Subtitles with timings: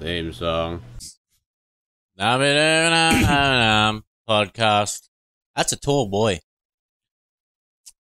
[0.00, 0.82] Theme song.
[4.28, 5.08] Podcast.
[5.54, 6.40] That's a tall boy.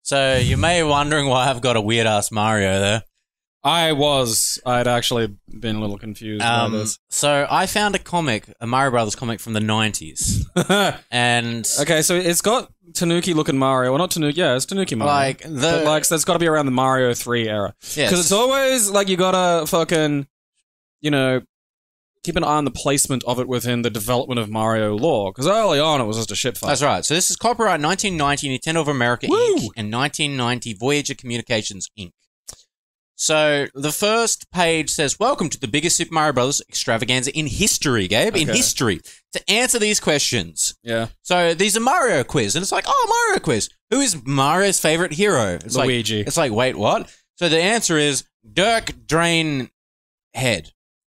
[0.02, 3.02] So you may be wondering why I've got a weird ass Mario there.
[3.66, 4.60] I was.
[4.64, 6.98] I'd actually been a little confused Um, by this.
[7.10, 10.46] so I found a comic, a Mario Brothers comic from the nineties,
[11.10, 13.90] and okay, so it's got Tanuki looking Mario.
[13.90, 14.38] Well, not Tanuki.
[14.40, 15.12] Yeah, it's Tanuki Mario.
[15.12, 17.74] like the but like, so it's got to be around the Mario 3 era.
[17.82, 17.94] yes.
[18.10, 20.26] Because it's always like you gotta fucking,
[21.00, 21.42] you know,
[22.22, 25.32] keep an eye on the placement of it within the development of Mario lore.
[25.32, 26.68] Because early on, it was just a shit fight.
[26.68, 27.04] That's right.
[27.04, 29.36] So this is copyright 1990 Nintendo of America Woo!
[29.56, 29.68] Inc.
[29.76, 32.12] and 1990 Voyager Communications Inc.
[33.18, 38.06] So the first page says, "Welcome to the biggest Super Mario Brothers extravaganza in history,
[38.08, 38.36] Gabe.
[38.36, 38.58] In Okay.
[38.58, 39.00] history,
[39.32, 41.08] to answer these questions." Yeah.
[41.22, 43.70] So these are Mario quiz, and it's like, "Oh, Mario quiz.
[43.90, 46.20] Who is Mario's favorite hero?" It's like, Luigi.
[46.20, 47.10] it's like, wait, what?
[47.38, 49.70] So the answer is Dirk Drainhead,
[50.34, 50.70] the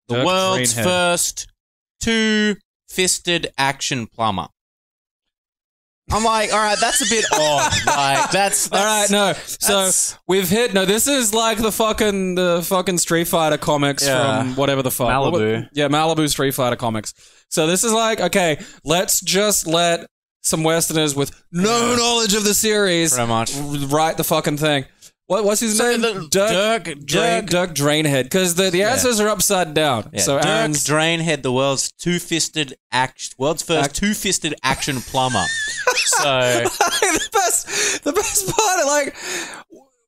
[0.10, 0.84] Dirk world's Drainhead.
[0.84, 1.48] first
[2.02, 4.48] two-fisted action plumber.
[6.12, 7.72] I'm like, all right, that's a bit odd.
[7.88, 9.34] Like, that's, All right, no.
[9.46, 9.90] So
[10.28, 10.74] we've hit.
[10.74, 14.44] No, this is like the fucking the fucking Street Fighter comics Yeah.
[14.44, 15.08] from whatever the fuck.
[15.10, 15.68] Malibu.
[15.74, 17.14] Yeah, Malibu Street Fighter comics.
[17.50, 20.06] So this is like okay, let's just let
[20.42, 23.56] some Westerners with no knowledge of the series pretty much.
[23.92, 24.86] write the fucking thing.
[25.28, 26.02] What, what's his So name?
[26.02, 28.24] the- Dirk, Dirk Dirk, Drain- Dirk Drainhead.
[28.24, 28.92] Because the, the Yeah.
[28.92, 30.10] answers are upside down.
[30.14, 30.22] Yeah.
[30.22, 35.44] So Dirk Aaron's, Drainhead, the world's two-fisted act, world's first Act- two-fisted action plumber.
[35.96, 36.24] so
[36.64, 39.16] the best, the best part, like,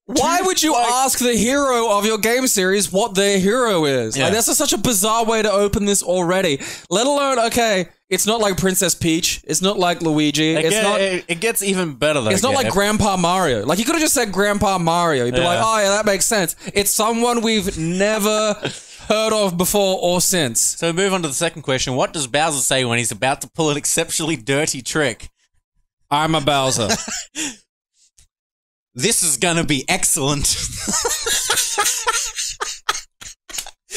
[0.06, 4.18] why would you like- ask the hero of your game series what their hero is?
[4.18, 4.26] Yeah.
[4.26, 6.60] Like, that's just such a bizarre way to open this already.
[6.90, 9.42] Let alone, okay, it's not like Princess Peach.
[9.46, 10.52] It's not like Luigi.
[10.54, 11.02] it, It's get- not.
[11.02, 12.30] it, it gets even better though.
[12.30, 12.72] It's not like.
[12.72, 13.66] Grandpa Mario.
[13.66, 15.26] Like you could have just said Grandpa Mario.
[15.26, 15.48] You'd be Yeah.
[15.48, 16.56] like, oh yeah, that makes sense.
[16.74, 18.54] It's someone we've never
[19.08, 20.62] heard of before or since.
[20.62, 21.96] So move on to the second question.
[21.96, 25.30] What does Bowser say when he's about to pull an exceptionally dirty trick?
[26.12, 26.90] I'm a Bowser.
[28.98, 30.46] This is gonna be excellent.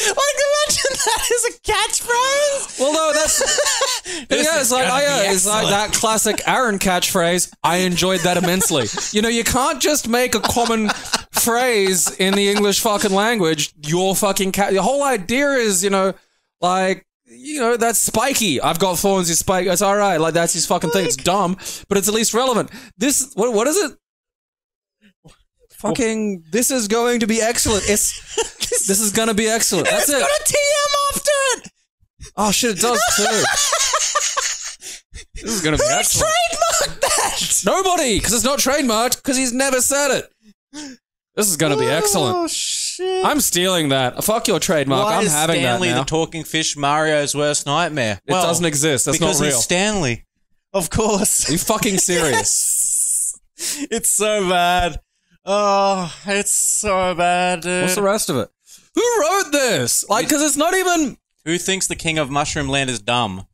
[0.06, 2.80] like imagine that as a catchphrase.
[2.80, 3.38] well, no, that's
[4.28, 4.56] This yeah.
[4.56, 7.52] Uh, it's like, gonna oh yeah, it's like that classic Aaron catchphrase.
[7.62, 8.86] I enjoyed that immensely.
[9.12, 10.88] You know, you can't just make a common
[11.32, 13.72] phrase in the English fucking language.
[13.84, 14.72] Your fucking cat.
[14.72, 16.14] The whole idea is, you know,
[16.60, 17.04] like.
[17.30, 18.58] You know, that's spiky.
[18.58, 19.68] I've got thorns, he's spiky.
[19.68, 20.16] It's all right.
[20.16, 21.04] Like, that's his fucking thing.
[21.04, 22.70] It's dumb, but it's at least relevant.
[22.96, 23.98] This, what, what is it?
[25.78, 27.88] Fucking, this is going to be excellent.
[27.88, 28.34] It's,
[28.86, 29.88] this is going to be excellent.
[29.88, 30.20] That's it's it.
[30.20, 31.30] got a TM after
[31.66, 31.72] it.
[32.36, 33.24] Oh shit, it does too.
[35.34, 36.32] this is gonna be excellent.
[36.50, 37.62] Trademark that.
[37.64, 40.98] Nobody, because it's not trademarked, because he's never said it.
[41.34, 42.36] This is gonna be oh, excellent.
[42.36, 43.24] Oh shit.
[43.24, 44.22] I'm stealing that.
[44.24, 45.06] Fuck your trademark.
[45.06, 46.00] Why I'm is having Stanley that now.
[46.00, 48.20] the talking fish Mario's worst nightmare?
[48.26, 49.06] it doesn't exist.
[49.06, 49.56] That's because not real.
[49.56, 50.24] he's Stanley.
[50.72, 51.48] Of course.
[51.48, 53.38] Are you fucking serious?
[53.56, 55.00] it's so bad.
[55.50, 57.82] Oh, it's so bad, dude.
[57.82, 58.50] What's the rest of it?
[58.94, 60.06] Who wrote this?
[60.08, 61.16] Like, because it's not even.
[61.46, 63.46] Who thinks the king of Mushroom Land is dumb?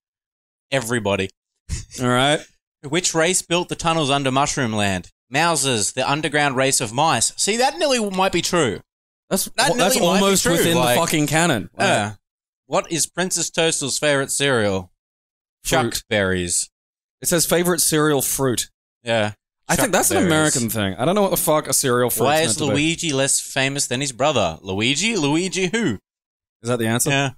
[0.72, 1.30] Everybody.
[2.02, 2.40] All right.
[2.82, 5.12] Which race built the tunnels under Mushroom Land?
[5.30, 7.32] Mousers, the underground race of mice.
[7.36, 8.80] See, that nearly might be true.
[9.30, 11.70] That's That that's nearly might be almost true, within like- the fucking canon.
[11.76, 12.12] Like, Yeah.
[12.66, 14.90] What is Princess Toadstool's favorite cereal?
[15.64, 16.70] Chuck berries.
[17.22, 18.68] It says favorite cereal fruit.
[19.02, 19.32] Yeah.
[19.68, 20.18] I think that's an.
[20.18, 20.94] American thing.
[20.94, 22.82] I don't know what the fuck a cereal fruit Why is is meant to be.
[22.82, 24.58] Luigi less famous than his brother?
[24.62, 25.16] Luigi?
[25.16, 25.98] Luigi who?
[26.62, 27.10] Is that the answer?
[27.10, 27.30] Yeah.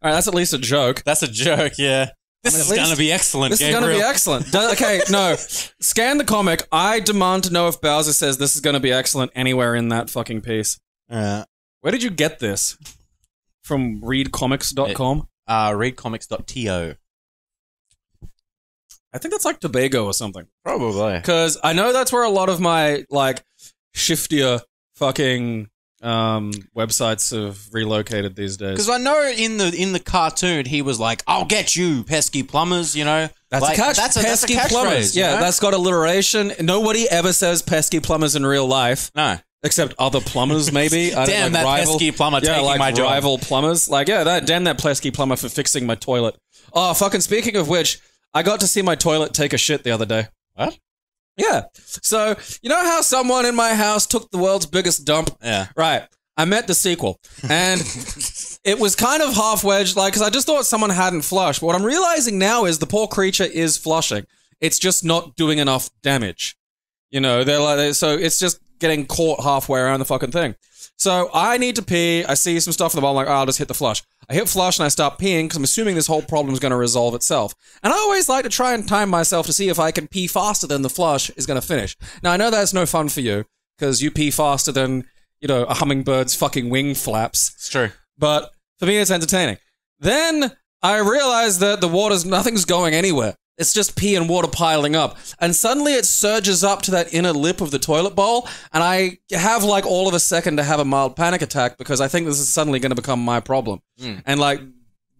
[0.00, 1.02] All right, that's at least a joke.
[1.04, 2.10] That's a joke, yeah.
[2.44, 4.54] This I mean, is going to be excellent, This is going to be excellent.
[4.54, 5.34] Okay, no.
[5.80, 6.66] Scan the comic.
[6.70, 9.88] I demand to know if Bowser says this is going to be excellent anywhere in
[9.88, 10.78] that fucking piece.
[11.10, 11.44] Uh,
[11.80, 12.78] Where did you get this?
[13.62, 15.28] From readcomics.com?
[15.48, 16.96] uh, readcomics.to.
[19.18, 20.46] I think that's like Tobago or something.
[20.64, 21.16] Probably.
[21.16, 23.42] Because I know that's where a lot of my, like,
[23.96, 24.60] shiftier
[24.94, 25.68] fucking
[26.02, 28.72] um, websites have relocated these days.
[28.74, 32.44] Because I know in the in the cartoon he was like, "I'll get you, pesky
[32.44, 33.28] plumbers," you know.
[33.50, 33.96] That's Like, a catch.
[33.96, 35.16] That's a, that's a pesky catchphrase, plumbers.
[35.16, 35.40] you Yeah, know?
[35.40, 36.52] that's got alliteration.
[36.60, 39.10] Nobody ever says pesky plumbers in real life.
[39.14, 39.38] no.
[39.64, 41.12] Except other plumbers, maybe.
[41.12, 43.06] I don't Damn like that rival, pesky plumber yeah, taking like my job.
[43.10, 43.88] rival plumbers.
[43.90, 46.36] Like, yeah, that damn that pesky plumber for fixing my toilet.
[46.72, 47.98] Oh, fucking speaking of which,
[48.34, 50.28] I got to see my toilet take a shit the other day.
[50.54, 50.78] What?
[51.36, 51.62] Yeah.
[51.74, 55.30] So you know how someone in my house took the world's biggest dump?
[55.42, 55.68] Yeah.
[55.76, 56.02] Right.
[56.36, 57.80] I met the sequel, and
[58.64, 61.60] it was kind of half wedged, like because I just thought someone hadn't flushed.
[61.60, 64.24] But what I'm realizing now is the poor creature is flushing.
[64.60, 66.56] It's just not doing enough damage.
[67.10, 70.54] You know, they're like so it's just getting caught halfway around the fucking thing.
[70.96, 72.24] So I need to pee.
[72.24, 73.18] I see some stuff in the bottom.
[73.18, 74.02] I'm like, oh, I'll just hit the flush.
[74.28, 76.70] I hit flush and I stop peeing because I'm assuming this whole problem is going
[76.70, 77.54] to resolve itself.
[77.82, 80.26] And I always like to try and time myself to see if I can pee
[80.26, 81.96] faster than the flush is going to finish.
[82.22, 83.44] Now I know that's no fun for you
[83.78, 85.04] because you pee faster than
[85.40, 87.52] you know a hummingbird's fucking wing flaps.
[87.54, 87.90] It's true.
[88.18, 89.56] But for me, it's entertaining.
[89.98, 90.52] Then
[90.82, 93.34] I realize that the water's nothing's going anywhere.
[93.58, 95.18] It's just pee and water piling up.
[95.40, 98.48] And suddenly it surges up to that inner lip of the toilet bowl.
[98.72, 102.00] And I have like all of a second to have a mild panic attack because
[102.00, 103.80] I think this is suddenly going to become my problem.
[104.00, 104.16] Hmm.
[104.24, 104.60] And like,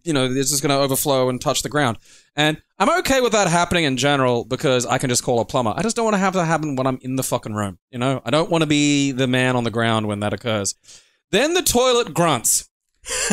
[0.05, 1.99] you know, it's just going to overflow and touch the ground.
[2.37, 5.75] And I'm okay with that happening in general because I can just call a plumber.
[5.77, 7.79] I just don't want to have that happen when I'm in the fucking room.
[7.91, 10.77] You know, I don't want to be the man on the ground when that occurs.
[11.33, 12.68] Then the toilet grunts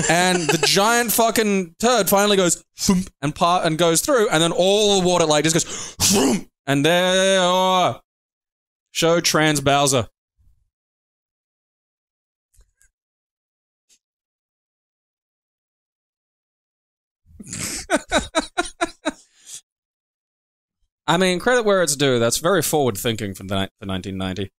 [0.09, 2.63] and the giant fucking turd finally goes
[3.21, 7.39] and part and goes through, and then all the water like just goes and there
[7.41, 7.99] oh,
[8.91, 10.07] show trans Bowser.
[21.07, 22.17] I mean, credit where it's due.
[22.19, 24.51] That's very forward thinking for, the, for 1990.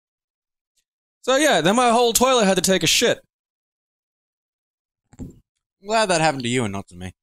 [1.23, 3.24] So yeah, then my whole toilet had to take a shit.
[5.85, 7.13] I'm glad that happened to you and not to me.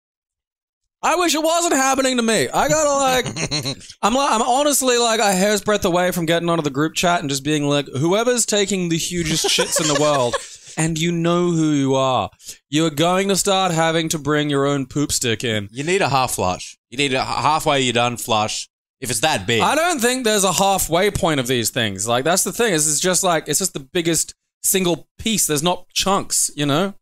[1.02, 2.48] I wish it wasn't happening to me.
[2.48, 3.26] I gotta like,
[4.02, 7.18] I'm like, I'm honestly like a hair's breadth away from getting onto the group chat
[7.18, 10.36] and just being like, whoever's taking the hugest shits in the world,
[10.76, 12.30] and you know who you are,
[12.70, 15.68] you're going to start having to bring your own poop stick in.
[15.72, 16.78] You need a half flush.
[16.88, 18.68] You need a halfway you're done flush.
[19.00, 22.06] If it's that big, I don't think there's a halfway point of these things.
[22.06, 22.74] Like that's the thing.
[22.74, 25.48] Is it's just like it's just the biggest single piece.
[25.48, 26.94] There's not chunks, you know.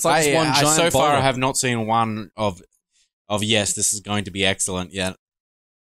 [0.00, 1.14] It's like I, this uh, one I- giant so far.
[1.16, 2.60] I have not seen one of
[3.28, 5.16] of yes, this is going to be excellent yet.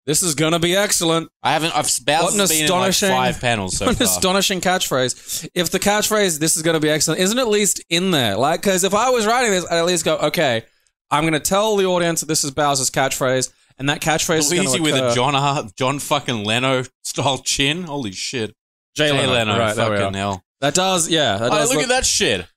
[0.06, 1.30] This is gonna be excellent.
[1.44, 1.76] I haven't.
[1.76, 4.08] I've Bowser's What an been in like five panels so What an far.
[4.08, 5.48] astonishing catchphrase.
[5.54, 8.62] If the catchphrase "This is going to be excellent" isn't at least in there, like,
[8.62, 10.64] because if I was writing this, I'd at least go, "Okay,
[11.12, 14.72] I'm going to tell the audience that this is Bowser's catchphrase, and that catchphrase is
[14.72, 17.84] going with a John Hart, John fucking Leno style chin.
[17.84, 18.56] Holy shit,
[18.96, 19.34] Jay Jay Leno.
[19.34, 20.44] Leno, Right, fucking hell.
[20.62, 21.38] That does, yeah.
[21.38, 22.48] That Oh, does look look- at that shit.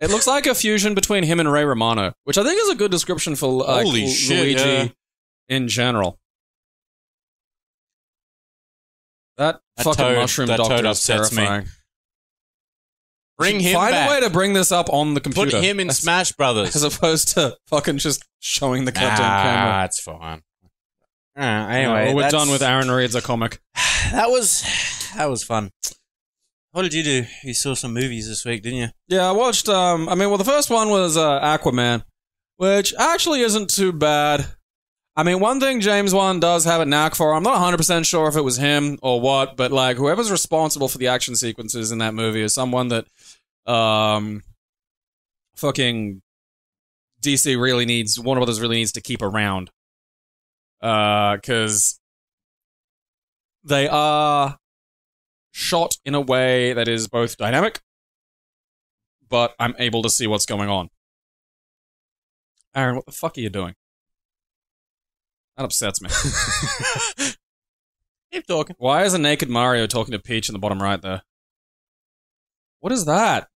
[0.00, 2.74] It looks like a fusion between him and Ray Romano, which I think is a
[2.76, 4.88] good description for like, Holy shit, Luigi yeah.
[5.48, 6.18] in general.
[9.36, 11.62] That, That fucking toad- mushroom that doctor is upsets me.
[13.38, 14.08] Bring him Find back.
[14.08, 15.52] a way to bring this up on the computer.
[15.52, 16.74] Put him in as- Smash Brothers.
[16.74, 19.72] as opposed to fucking just showing the goddamn ah, camera.
[19.74, 20.42] Ah, it's fine.
[21.36, 23.60] Uh, anyway, Uh, we're done with Aaron reads a comic.
[24.10, 24.62] That was
[25.16, 25.70] that was fun.
[26.72, 27.24] What did you do?
[27.44, 28.88] You saw some movies this week, didn't you?
[29.08, 29.68] Yeah, I watched.
[29.68, 32.04] Um, I mean, well, the first one was uh, Aquaman,
[32.56, 34.46] which actually isn't too bad.
[35.16, 37.32] I mean, one thing James Wan does have a knack for.
[37.34, 40.88] I'm not 100 percent sure if it was him or what, but like whoever's responsible
[40.88, 43.06] for the action sequences in that movie is someone that,
[43.66, 44.42] um,
[45.56, 46.22] fucking
[47.22, 48.20] DC really needs.
[48.20, 49.70] Warner Brothers really needs to keep around.
[50.80, 51.98] Uh, because
[53.64, 54.56] they are
[55.52, 57.80] shot in a way that is both dynamic,
[59.28, 60.90] but I'm able to see what's going on.
[62.74, 63.74] Aaron, what the fuck are you doing?
[65.56, 66.08] That upsets me.
[68.32, 68.76] Keep talking.
[68.78, 71.22] Why is a naked Mario talking to Peach in the bottom right there?
[72.80, 73.48] What is that?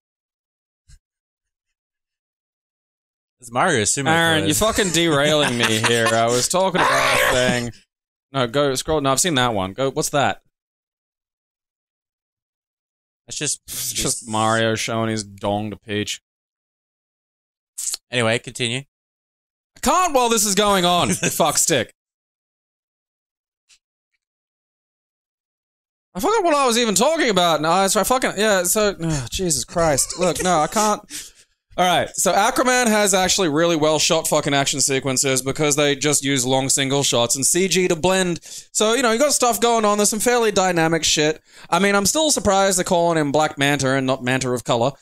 [3.39, 4.09] It's Mario Sumo.
[4.09, 6.07] Aaron, you're fucking derailing me here.
[6.07, 7.73] I was talking about a thing.
[8.33, 9.01] No, go scroll.
[9.01, 9.73] No, I've seen that one.
[9.73, 9.91] Go.
[9.91, 10.43] What's that?
[13.29, 16.21] It's just It's just Mario showing his dong to Peach.
[18.11, 18.83] Anyway, continue.
[19.77, 21.11] I can't while this is going on.
[21.13, 21.95] Fuck stick.
[26.15, 27.63] I forgot what I was even talking about.
[27.63, 28.65] No, it's I fucking yeah.
[28.65, 31.01] So ugh, Jesus Christ, look, no, I can't.
[31.75, 36.23] All right, so Aquaman has actually really well shot fucking action sequences because they just
[36.23, 38.41] use long single shots and CG to blend.
[38.73, 39.97] So you know you got stuff going on.
[39.97, 41.41] There's some fairly dynamic shit.
[41.71, 44.93] I mean, I'm still surprised they're calling him Black Manta and not Manta of Color,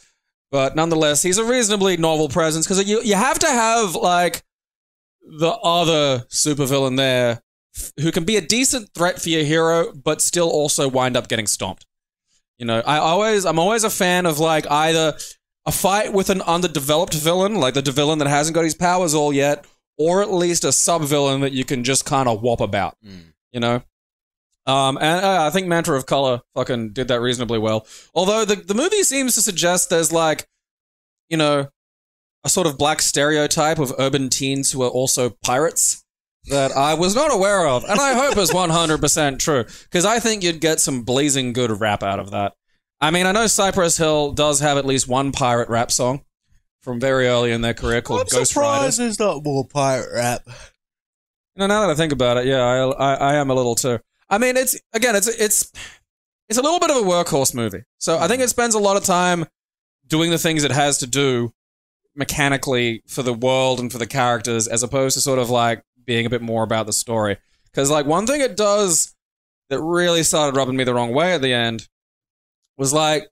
[0.52, 4.44] but nonetheless, he's a reasonably novel presence because you you have to have like
[5.22, 7.42] the other supervillain there
[7.98, 11.48] who can be a decent threat for your hero, but still also wind up getting
[11.48, 11.84] stomped.
[12.58, 15.16] You know, I always I'm always a fan of like either
[15.66, 19.32] a fight with an underdeveloped villain, like the villain that hasn't got his powers all
[19.32, 19.66] yet,
[19.98, 22.96] or at least a sub villain that you can just kind of whop about.
[23.04, 23.32] Mm.
[23.52, 23.82] You know.
[24.66, 27.86] Um, and uh, I think Manta of Color fucking did that reasonably well.
[28.14, 30.46] Although the the movie seems to suggest there's like,
[31.28, 31.68] you know,
[32.44, 36.04] a sort of black stereotype of urban teens who are also pirates.
[36.46, 40.42] that I was not aware of, and I hope is 100% true, because I think
[40.42, 42.54] you'd get some blazing good rap out of that.
[43.00, 46.22] I mean, I know Cypress Hill does have at least one pirate rap song
[46.82, 48.98] from very early in their career called Ghost Riders.
[48.98, 50.42] there's not more pirate rap.
[50.46, 53.74] You know, now that I think about it, yeah, I, I, I am a little
[53.74, 54.00] too.
[54.28, 55.72] I mean, it's again, it's it's
[56.48, 57.82] it's a little bit of a workhorse movie.
[57.98, 59.46] So I think it spends a lot of time
[60.06, 61.52] doing the things it has to do
[62.14, 66.26] mechanically for the world and for the characters, as opposed to sort of like being
[66.26, 67.38] a bit more about the story.
[67.72, 69.14] Because like one thing it does
[69.68, 71.88] that really started rubbing me the wrong way at the end
[72.76, 73.26] was like,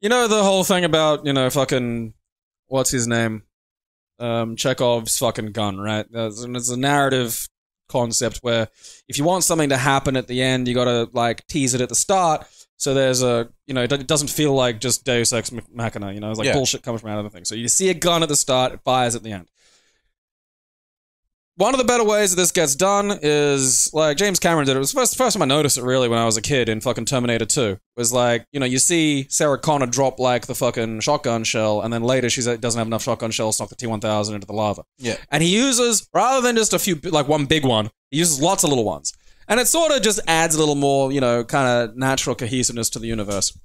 [0.00, 2.14] you know, the whole thing about you know fucking
[2.66, 3.42] what's his name,
[4.18, 6.06] um, Chekhov's fucking gun, right?
[6.10, 7.48] There's, there's a narrative
[7.88, 8.68] concept where
[9.08, 11.80] if you want something to happen at the end, you got to like tease it
[11.80, 12.46] at the start.
[12.78, 16.30] So there's a, you know, it doesn't feel like just Deus Ex Machina, you know,
[16.30, 16.54] it's like Yeah.
[16.54, 17.44] bullshit coming from out of the thing.
[17.44, 19.48] So you see a gun at the start, it fires at the end.
[21.56, 24.76] One of the better ways that this gets done is like James Cameron did it.
[24.76, 26.70] It was the first, first time I noticed it really when I was a kid
[26.70, 27.78] in fucking Terminator 2.
[27.96, 31.92] Was like, you know, you see Sarah Connor drop like the fucking shotgun shell, and
[31.92, 34.54] then later she doesn't have enough shotgun shells to knock the T 1000 into the
[34.54, 34.84] lava.
[34.96, 35.16] Yeah.
[35.30, 38.64] And he uses, rather than just a few, like one big one, he uses lots
[38.64, 39.12] of little ones.
[39.46, 42.88] And it sort of just adds a little more, you know, kind of natural cohesiveness
[42.90, 43.56] to the universe.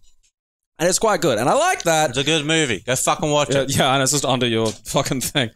[0.77, 1.39] And it's quite good.
[1.39, 2.09] And I like that.
[2.09, 2.83] It's a good movie.
[2.85, 3.75] Go fucking watch Yeah, it.
[3.77, 5.51] yeah, and it's just under your fucking thing.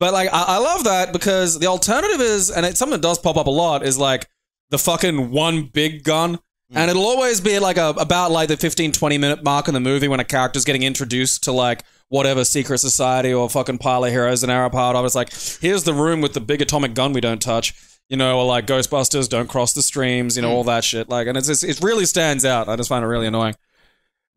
[0.00, 3.18] But like, I, I love that because the alternative is, and it's something that does
[3.18, 4.28] pop up a lot, is like
[4.70, 6.36] the fucking one big gun.
[6.72, 6.76] Mm.
[6.76, 9.80] And it'll always be like a, about like the 15, 20 minute mark in the
[9.80, 14.10] movie when a character's getting introduced to like whatever secret society or fucking pile of
[14.10, 15.04] heroes and are part of.
[15.04, 17.74] It's like, here's the room with the big atomic gun we don't touch.
[18.08, 20.54] You know, or like Ghostbusters, don't cross the streams, you know, mm.
[20.54, 21.10] all that shit.
[21.10, 22.66] Like, and it's, it's it really stands out.
[22.66, 23.54] I just find it really annoying.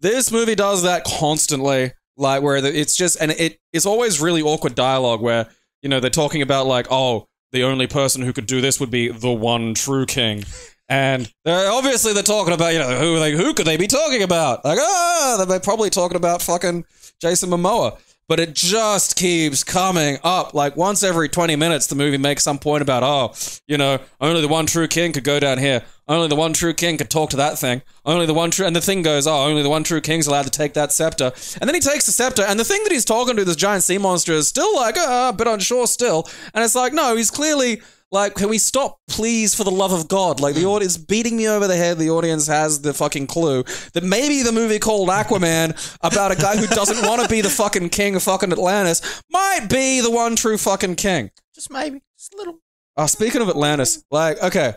[0.02, 4.42] This movie does that constantly, like where the, it's just and it it's always really
[4.42, 5.48] awkward dialogue where
[5.82, 8.92] you know they're talking about like oh the only person who could do this would
[8.92, 10.44] be the one true king.
[10.88, 14.24] And they're, obviously they're talking about you know who like who could they be talking
[14.24, 14.64] about?
[14.64, 16.86] Like ah they're probably talking about fucking
[17.20, 17.98] Jason Momoa.
[18.28, 22.60] But it just keeps coming up like once every 20 minutes the movie makes some
[22.60, 23.34] point about oh
[23.68, 26.74] you know only the one true king could go down here only the one true
[26.74, 29.46] king could talk to that thing only the one true and the thing goes oh
[29.46, 32.12] only the one true king's allowed to take that scepter and then he takes the
[32.12, 34.98] scepter and the thing that he's talking to this giant sea monster is still like
[34.98, 39.00] uh, a bit unsure still and it's like no he's clearly like, can we stop,
[39.08, 40.42] please, for the love of God?
[40.42, 41.98] Like, the audience beating me over the head.
[41.98, 43.64] The audience has the fucking clue
[43.94, 47.50] that maybe the movie called Aquaman about a guy who doesn't want to be the
[47.50, 51.32] fucking king of fucking Atlantis might be the one true fucking king.
[51.56, 52.02] Just maybe.
[52.18, 52.60] Just a little.
[52.98, 54.74] Oh, speaking of Atlantis, like, okay.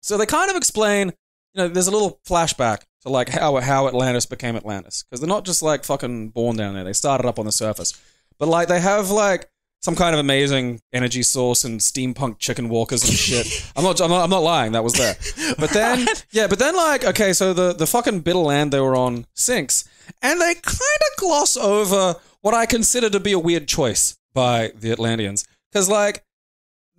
[0.00, 1.08] So they kind of explain,
[1.54, 5.02] you know, there's a little flashback to like how how Atlantis became Atlantis.
[5.02, 6.84] Because they're not just like fucking born down there.
[6.84, 8.00] They started up on the surface.
[8.38, 9.48] But like they have like
[9.80, 13.66] some kind of amazing energy source and steampunk chicken walkers and shit.
[13.76, 15.16] I'm not, I'm not I'm not lying, that was there.
[15.58, 18.80] But then yeah, but then like, okay, so the, the fucking bit of land they
[18.80, 19.84] were on sinks,
[20.22, 24.72] and they kind of gloss over what I consider to be a weird choice by
[24.78, 25.44] the Atlanteans.
[25.72, 26.24] Because like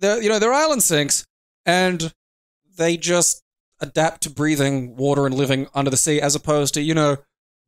[0.00, 1.24] the you know, their island sinks
[1.64, 2.12] and
[2.76, 3.42] they just
[3.80, 7.16] adapt to breathing water and living under the sea as opposed to, you know,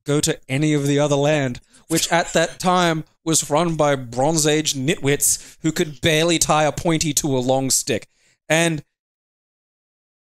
[0.04, 4.46] go to any of the other land, which at that time was run by Bronze
[4.46, 8.08] Age nitwits who could barely tie a pointy to a long stick.
[8.49, 8.84] And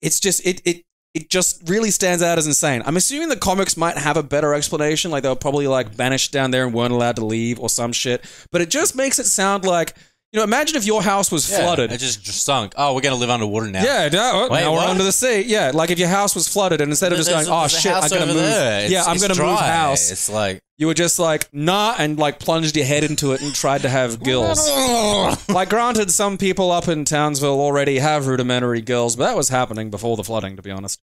[0.01, 2.84] it's just it it it just really stands out as insane.
[2.86, 6.32] I'm assuming the comics might have a better explanation, like they were probably like banished
[6.32, 8.25] down there and weren't allowed to leave or some shit.
[8.51, 9.96] But it just makes it sound like
[10.36, 11.94] you know, imagine if your house was Yeah, flooded.
[11.94, 12.74] It just, just sunk.
[12.75, 13.82] Oh, we're going to live underwater now.
[13.86, 14.89] Yeah, no, Wait, now we're what?
[14.89, 15.44] under the sea.
[15.44, 17.74] Yeah, like if your house was flooded and instead of just There's going, oh there's
[17.75, 18.42] a shit, I'm house gonna over move.
[18.44, 18.75] there.
[18.80, 19.68] It's- yeah, I'm it's gonna move dry.
[19.72, 20.12] house.
[20.12, 20.62] It's like.
[20.77, 23.89] You were just like, nah, and like plunged your head into it and tried to
[23.89, 24.60] have gills.
[25.48, 29.89] like, granted, some people up in Townsville already have rudimentary gills, but that was happening
[29.89, 31.00] before the flooding, to be honest.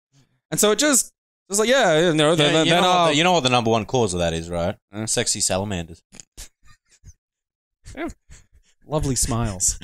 [0.52, 1.12] And so it just,
[1.48, 3.32] it's like, yeah, you know, You, then, you then, know uh, what the, you know
[3.32, 4.76] what the number one cause of that is, right?
[5.06, 6.00] Sexy salamanders.
[8.86, 9.78] Lovely smiles.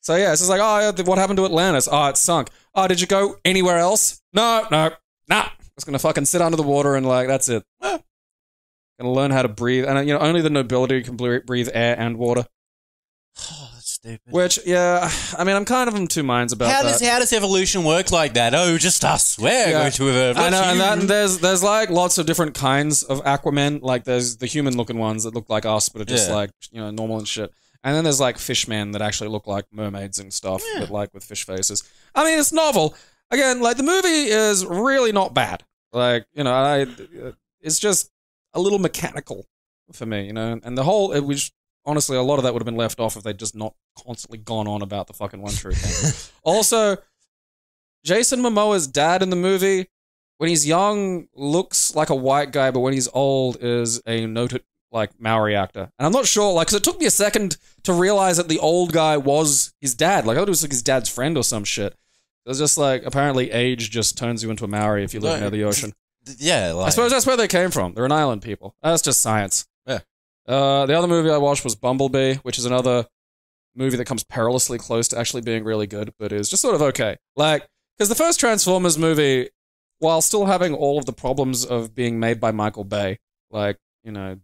[0.00, 1.88] so yeah, it's just like, oh, what happened to Atlantis?
[1.90, 2.48] Oh, it sunk.
[2.74, 4.22] Oh, did you go anywhere else?
[4.32, 4.90] No, no,
[5.28, 5.48] nah.
[5.76, 7.64] Just gonna fucking sit under the water and like that's it.
[7.82, 7.98] Eh.
[9.00, 12.18] Gonna learn how to breathe, and you know only the nobility can breathe air and
[12.18, 12.44] water.
[13.38, 14.20] Oh, that's stupid.
[14.30, 16.98] Which, yeah, I mean, I'm kind of in two minds about how that.
[16.98, 18.54] does how does evolution work like that?
[18.54, 19.38] Oh, just us.
[19.38, 19.72] We're Yeah.
[19.72, 20.36] going to evolve.
[20.36, 23.80] I know, and, that, and there's there's like lots of different kinds of Aquaman.
[23.82, 26.34] Like there's the human looking ones that look like us, but are just Yeah.
[26.34, 27.50] like you know normal and shit.
[27.84, 30.80] And then there's like fishmen that actually look like mermaids and stuff, Yeah.
[30.80, 31.82] but like with fish faces.
[32.14, 32.94] I mean, it's novel.
[33.30, 35.64] Again, like the movie is really not bad.
[35.92, 38.10] Like you know, I uh, it's just
[38.54, 39.46] a little mechanical
[39.92, 40.60] for me, you know.
[40.62, 41.50] And the whole it was
[41.84, 43.74] honestly, a lot of that would have been left off if they'd just not
[44.06, 46.30] constantly gone on about the fucking one true thing.
[46.44, 46.96] also,
[48.04, 49.88] Jason Momoa's dad in the movie,
[50.38, 54.62] when he's young, looks like a white guy, but when he's old, is a noted
[54.92, 55.90] like Maori actor.
[55.98, 58.58] And I'm not sure, like, because it took me a second to realize that the
[58.58, 60.26] old guy was his dad.
[60.26, 61.94] Like, I thought it was like his dad's friend or some shit.
[62.44, 65.34] It was just like apparently age just turns you into a Maori if you live
[65.34, 65.92] No, near the ocean.
[66.38, 67.94] Yeah, like, I suppose that's where they came from.
[67.94, 68.76] They're an island people.
[68.82, 69.66] That's just science.
[69.86, 70.00] Yeah.
[70.46, 73.06] Uh, the other movie I watched was Bumblebee, which is another
[73.74, 76.82] movie that comes perilously close to actually being really good, but is just sort of
[76.82, 77.16] okay.
[77.36, 79.48] Like, because the first Transformers movie,
[79.98, 83.18] while still having all of the problems of being made by Michael Bay,
[83.50, 84.38] like, you know,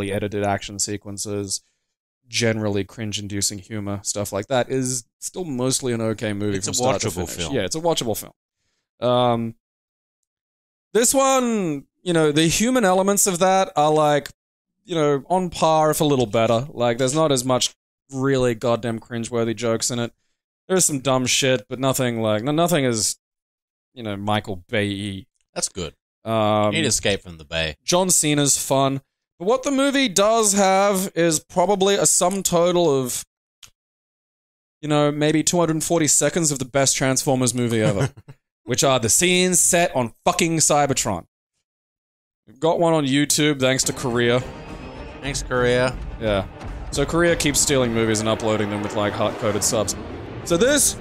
[0.00, 1.62] poorly edited action sequences,
[2.28, 6.58] generally cringe-inducing humor, stuff like that, is still mostly an okay movie.
[6.58, 7.54] It's a watchable film.
[7.54, 8.32] Yeah, it's a watchable film.
[9.00, 9.54] Um,
[10.92, 14.30] this one, you know, the human elements of that are like,
[14.84, 16.66] you know, on par, if a little better.
[16.70, 17.70] Like, there's not as much
[18.12, 20.12] really goddamn cringeworthy jokes in it.
[20.68, 23.18] There's some dumb shit, but nothing like, no, nothing is,
[23.92, 25.26] you know, Michael Bay.
[25.52, 25.94] that's good.
[26.24, 27.76] Um, Need escape from the bay.
[27.82, 29.00] John Cena's fun.
[29.40, 33.24] But what the movie does have is probably a sum total of,
[34.82, 38.10] you know, maybe 240 seconds of the best Transformers movie ever,
[38.64, 41.24] which are the scenes set on fucking Cybertron.
[42.46, 44.40] We've got one on YouTube thanks to Korea.
[45.22, 45.96] Thanks, Korea.
[46.20, 46.46] Yeah.
[46.90, 49.96] So Korea keeps stealing movies and uploading them with like hard coded subs.
[50.44, 50.98] So this,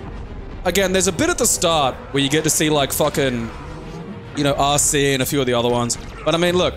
[0.64, 3.50] again, there's a bit at the start where you get to see like fucking,
[4.38, 5.98] you know, Arcee and a few of the other ones.
[6.24, 6.76] But I mean, look,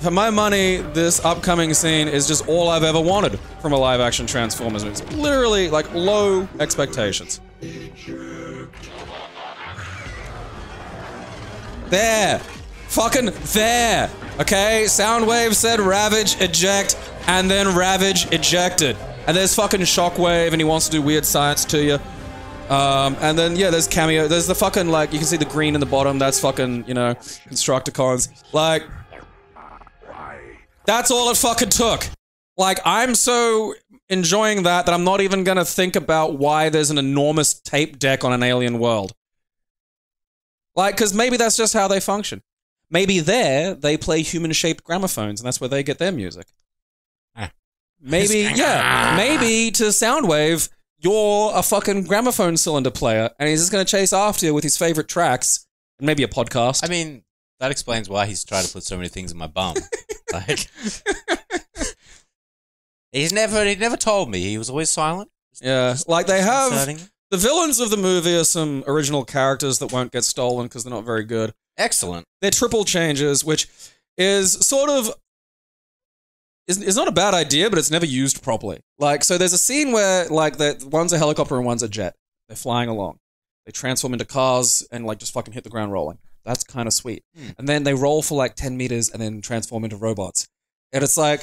[0.00, 4.00] for my money, this upcoming scene is just all I've ever wanted from a live
[4.00, 5.02] action Transformers movie.
[5.02, 7.40] It's literally like low expectations.
[11.88, 12.38] There.
[12.88, 14.10] Fucking there.
[14.40, 14.84] Okay?
[14.86, 18.96] Soundwave said Ravage eject, and then Ravage ejected.
[19.26, 21.98] And there's fucking Shockwave, and he wants to do weird science to you.
[22.74, 24.28] Um, and then, yeah, there's cameo.
[24.28, 26.18] There's the fucking, like, you can see the green in the bottom.
[26.18, 28.28] That's fucking, you know, Constructicons.
[28.52, 28.84] Like,
[30.84, 32.08] that's all it fucking took.
[32.56, 33.74] Like, I'm so
[34.08, 38.24] enjoying that that I'm not even gonna think about why there's an enormous tape deck
[38.24, 39.12] on an alien world.
[40.76, 42.42] Like, because maybe that's just how they function.
[42.90, 46.48] Maybe there they play human shaped gramophones and that's where they get their music.
[47.36, 47.50] Ah.
[48.00, 53.84] Maybe, yeah, maybe to Soundwave, you're a fucking gramophone cylinder player and he's just gonna
[53.84, 55.66] chase after you with his favorite tracks
[55.98, 56.84] and maybe a podcast.
[56.84, 57.22] I mean,
[57.60, 59.76] that explains why he's trying to put so many things in my bum.
[60.32, 60.68] like,
[63.12, 64.40] he's never he never told me.
[64.40, 65.30] He was always silent.
[65.62, 66.70] yeah, like they have.
[66.70, 67.08] Disconcerting.
[67.30, 70.92] The villains of the movie are some original characters that won't get stolen because they're
[70.92, 71.52] not very good.
[71.78, 72.26] excellent.
[72.40, 73.68] They're triple changes, which
[74.18, 75.10] is sort of
[76.66, 78.80] is, is not a bad idea, but it's never used properly.
[78.98, 82.16] Like, so there's a scene where like the one's a helicopter and one's a jet.
[82.48, 83.18] They're flying along.
[83.64, 86.18] They transform into cars and like just fucking hit the ground rolling.
[86.44, 87.22] That's kind of sweet.
[87.36, 87.48] Hmm.
[87.58, 90.48] And then they roll for like ten meters and then transform into robots.
[90.92, 91.42] And it's like,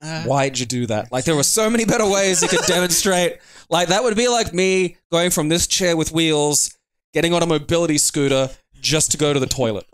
[0.00, 1.10] Uh, why'd you do that?
[1.10, 3.38] Like there were so many better ways you could demonstrate.
[3.70, 6.76] Like that would be like me going from this chair with wheels,
[7.12, 9.86] getting on a mobility scooter just to go to the toilet.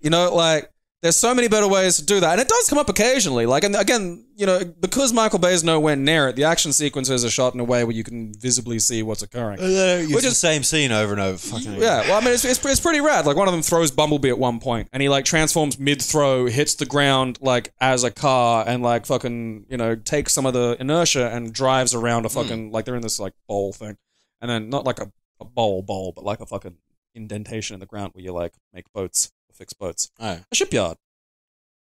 [0.00, 0.70] You know, like
[1.06, 3.46] there's so many better ways to do that, and it does come up occasionally.
[3.46, 7.24] Like, and again, you know, because Michael Bay is nowhere near it, the action sequences
[7.24, 9.60] are shot in a way where you can visibly see what's occurring.
[9.60, 11.38] Uh, Which Which is the is- same scene over and over.
[11.38, 13.24] Fucking Yeah, well, I mean, it's, it's, it's pretty rad.
[13.24, 16.46] Like, one of them throws Bumblebee at one point, and he, like, transforms mid throw,
[16.46, 20.54] hits the ground, like, as a car, and, like, fucking, you know, takes some of
[20.54, 22.34] the inertia and drives around a hmm.
[22.34, 23.96] fucking, like, they're in this, like, bowl thing.
[24.40, 26.78] And then, not like a, a bowl, bowl, but like a fucking
[27.14, 30.10] indentation in the ground where you, like, make boats, fix boats.
[30.20, 30.96] oh, A shipyard.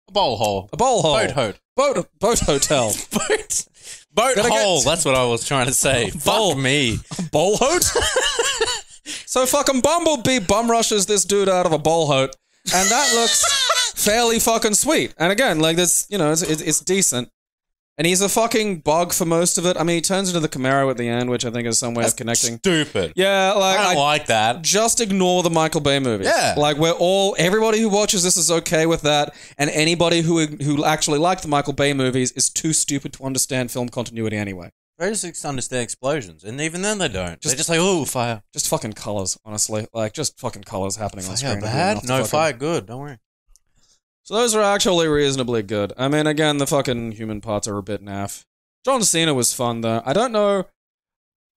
[0.09, 0.69] a bowl hole.
[0.73, 1.17] A bowl hole.
[1.19, 1.53] Boat hole.
[1.77, 2.93] Boat, boat hotel.
[3.13, 3.67] Boat.
[4.13, 4.81] Boat Gotta get- hole.
[4.83, 6.11] That's what I was trying to say.
[6.25, 6.51] Bowl.
[6.55, 6.99] Fuck me.
[7.31, 7.85] bowl hote?
[9.27, 12.35] so fucking Bumblebee bum rushes this dude out of a bowl hote,
[12.75, 13.45] and that looks
[13.95, 15.15] fairly fucking sweet.
[15.19, 17.29] And again, like this, you know, it's, it's, it's decent.
[17.99, 19.77] And he's a fucking bug for most of it.
[19.77, 21.95] I mean, he turns into the Camaro at the end, which I think is some
[21.95, 22.59] way of connecting.
[22.59, 23.13] Stupid.
[23.17, 24.63] Yeah, like I don't like that.
[24.63, 26.29] just ignore the Michael Bay movies.
[26.29, 26.55] Yeah.
[26.57, 30.85] like we're all everybody who watches this is okay with that, and anybody who who
[30.85, 34.71] actually liked the Michael Bay movies is too stupid to understand film continuity anyway.
[34.99, 37.41] They just understand explosions, and even then they don't.
[37.41, 38.43] Just- They're just like, oh, fire.
[38.53, 39.87] Just fucking colors, honestly.
[39.93, 41.61] Like just fucking colors happening on Fire screen.
[41.61, 41.97] bad.
[42.05, 42.87] No fucking- fire good.
[42.87, 43.19] Don't worry.
[44.29, 45.95] So those are actually reasonably good.
[45.97, 48.45] I mean, again, the fucking human parts are a bit naff.
[48.85, 50.03] John Cena was fun though.
[50.05, 50.67] I don't know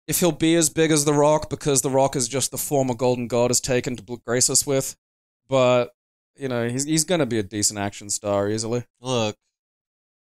[0.06, 2.94] if he'll be as big as The Rock because The Rock is just the former
[2.94, 4.94] Golden God has taken to grace us with,
[5.48, 5.96] but
[6.37, 8.85] you know he's he's gonna be a decent action star easily.
[9.00, 9.35] Look,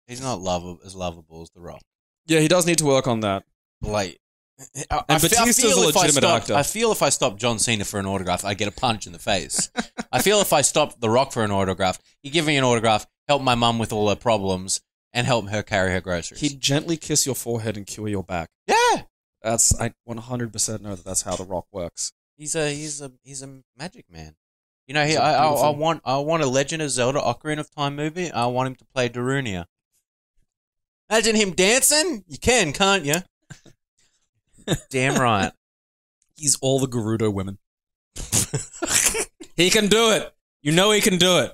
[0.05, 1.83] He's not lovable as lovable as The Rock.
[2.25, 3.45] Yeah, he does need to work on that.
[3.81, 4.19] Like,
[4.59, 6.53] I, And I fe- I feel a if I legitimate stopped- actor.
[6.55, 9.13] I feel if I stopped John Cena for an autograph, I'd get a punch in
[9.13, 9.69] the face.
[10.11, 13.07] I feel if I stop The Rock for an autograph, he'd give me an autograph,
[13.27, 14.79] help my mum with all her problems,
[15.11, 16.41] and help her carry her groceries.
[16.41, 18.49] He'd gently kiss your forehead and cure your back.
[18.67, 19.03] yeah,
[19.41, 22.13] That's I 100% know that that's how the Rock works.
[22.37, 24.35] he's a he's a he's a magic man.
[24.87, 27.71] You know, he, I, I, I want I want a Legend of Zelda Ocarina of
[27.73, 28.29] Time movie.
[28.31, 29.65] I want him to play Darunia.
[31.09, 32.23] Imagine him dancing.
[32.27, 33.15] You can, can't you?
[34.89, 35.51] Damn right.
[36.35, 37.57] He's all the Gerudo women.
[39.55, 40.33] he can do it.
[40.61, 41.53] You know he can do it.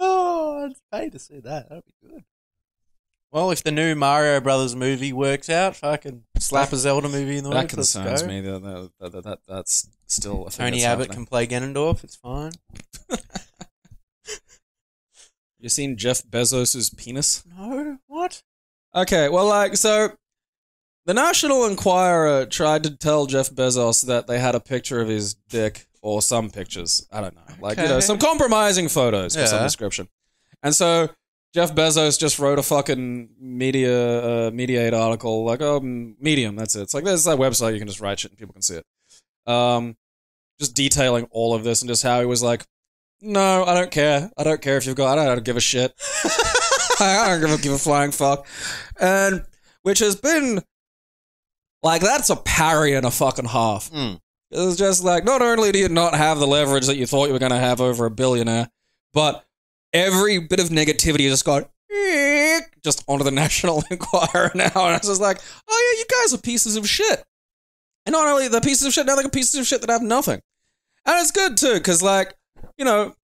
[0.00, 1.68] oh, I'd pay to see that.
[1.68, 2.24] That'd be good.
[3.30, 7.44] Well, if the new Mario Brothers movie works out, fucking slap a Zelda movie in
[7.44, 7.56] the way.
[7.56, 8.40] That concerns me.
[8.40, 11.26] That, that, that, that, that's still a thing Tony that's Abbott happening.
[11.26, 12.04] can play Ganondorf.
[12.04, 12.52] It's fine.
[15.62, 17.44] You seen Jeff Bezos's penis?
[17.56, 18.42] No, what?
[18.96, 20.10] Okay, well, like, so
[21.04, 25.34] the National Enquirer tried to tell Jeff Bezos that they had a picture of his
[25.34, 27.06] dick or some pictures.
[27.12, 27.42] I don't know.
[27.60, 30.08] Like, you know, some compromising photos for some description.
[30.62, 31.10] And so
[31.54, 36.82] Jeff Bezos just wrote a fucking media, uh, Mediate article, like, oh, Medium, that's it.
[36.82, 38.86] It's like, there's that website, you can just write shit and people can see it.
[39.50, 39.96] Um,
[40.58, 42.64] just detailing all of this and just how he was like,
[43.20, 44.30] no, I don't care.
[44.36, 45.92] I don't care if you've got, I don't give a shit.
[47.00, 48.46] I don't give a, give a flying fuck.
[49.00, 49.44] And
[49.82, 50.62] which has been
[51.82, 53.90] like that's a parry and a fucking half.
[53.90, 54.18] Mm.
[54.50, 57.26] It was just like not only do you not have the leverage that you thought
[57.26, 58.68] you were going to have over a billionaire,
[59.12, 59.44] but
[59.92, 61.68] every bit of negativity just got
[62.82, 66.34] just onto the National Enquirer now, and I was just like, oh yeah, you guys
[66.34, 67.22] are pieces of shit.
[68.06, 70.02] And not only the pieces of shit, now they're like pieces of shit that have
[70.02, 70.40] nothing.
[71.06, 72.34] And it's good too, because like
[72.78, 73.14] you know,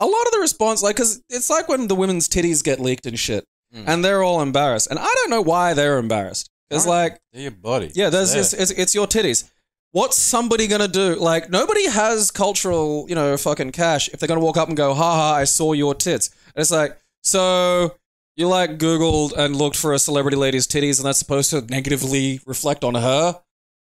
[0.00, 3.06] a lot of the response, like, because it's like when the women's titties get leaked
[3.06, 3.84] and shit, Mm.
[3.86, 6.48] and they're all embarrassed, and I don't know why they're embarrassed.
[6.70, 7.12] It's Alright.
[7.12, 7.90] like, They're your body.
[7.94, 9.48] yeah, there's It's it's, it's, it's your titties.
[9.92, 11.14] What's somebody gonna do?
[11.16, 14.92] Like, nobody has cultural, you know, fucking cash if they're gonna walk up and go,
[14.92, 16.28] "Ha ha, I saw your tits.
[16.54, 17.96] And it's like, so
[18.36, 22.40] you like Googled and looked for a celebrity lady's titties, and that's supposed to negatively
[22.44, 23.40] reflect on her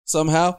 [0.04, 0.56] somehow?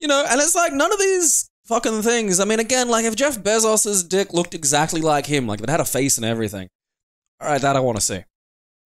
[0.00, 2.38] You know, and it's like none of these fucking things.
[2.38, 5.70] I mean, again, like if Jeff Bezos's dick looked exactly like him, like if it
[5.70, 6.68] had a face and everything,
[7.40, 8.22] all right, that I want to see.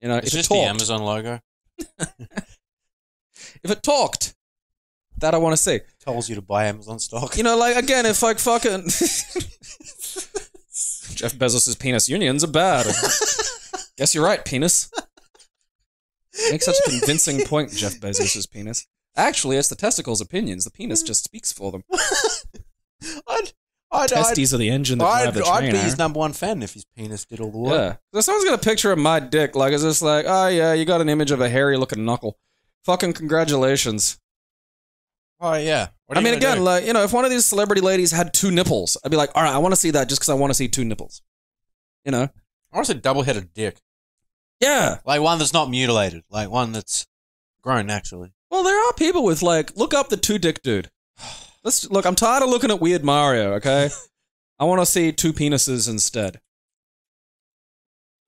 [0.00, 1.40] You know, It's if it just the talked, Amazon logo.
[3.62, 4.34] if it talked,
[5.18, 5.80] that I want to see.
[6.00, 7.36] Tells you to buy Amazon stock.
[7.36, 8.82] You know, like again, if like fucking
[11.14, 12.86] Jeff Bezos's penis unions are bad.
[13.96, 14.90] Guess you're right, penis.
[16.50, 18.86] Make such a convincing point, Jeff Bezos's penis.
[19.16, 20.64] Actually, it's the testicles' opinions.
[20.64, 21.82] The penis just speaks for them.
[23.26, 23.52] I'd,
[23.90, 25.96] I'd, Testes are the engine that I'd, drive the I'd be his eh?
[25.96, 27.72] number one fan if his penis did all the work.
[27.72, 27.96] Yeah.
[28.14, 29.56] So someone's got a picture of my dick.
[29.56, 32.38] Like, it's just like, oh yeah, you got an image of a hairy looking knuckle.
[32.84, 34.18] Fucking congratulations.
[35.40, 35.88] Oh yeah.
[36.10, 36.62] I mean, again, do?
[36.62, 39.30] like you know, if one of these celebrity ladies had two nipples, I'd be like,
[39.34, 41.22] all right, I want to see that just because I want to see two nipples.
[42.04, 42.28] You know?
[42.72, 43.78] I want to see double-headed dick,
[44.60, 44.98] Yeah.
[45.04, 47.06] like one that's not mutilated, like one that's
[47.62, 48.32] grown naturally.
[48.50, 50.90] Well, there are people with like, look up the two dick dude.
[51.64, 52.06] Let's look.
[52.06, 53.52] I'm tired of looking at weird Mario.
[53.54, 53.90] Okay,
[54.58, 56.40] I want to see two penises instead.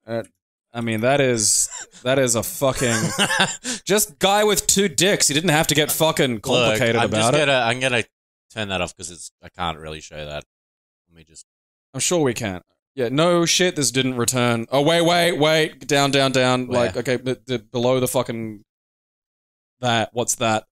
[0.06, 0.24] Uh,
[0.72, 1.68] I mean, that is
[2.02, 2.94] that is a fucking
[3.84, 5.28] just guy with two dicks.
[5.28, 7.46] He didn't have to get fucking complicated Look, I'm about just it.
[7.46, 8.04] Gonna, I'm gonna
[8.52, 10.44] turn that off because it's I can't really show that.
[11.08, 11.44] Let me just.
[11.92, 12.62] I'm sure we can.
[12.94, 13.74] Yeah, no shit.
[13.74, 14.66] This didn't return.
[14.70, 15.86] Oh wait, wait, wait.
[15.86, 16.68] Down, down, down.
[16.68, 16.86] Where?
[16.86, 18.62] Like okay, but the, below the fucking
[19.80, 20.10] that.
[20.12, 20.66] What's that?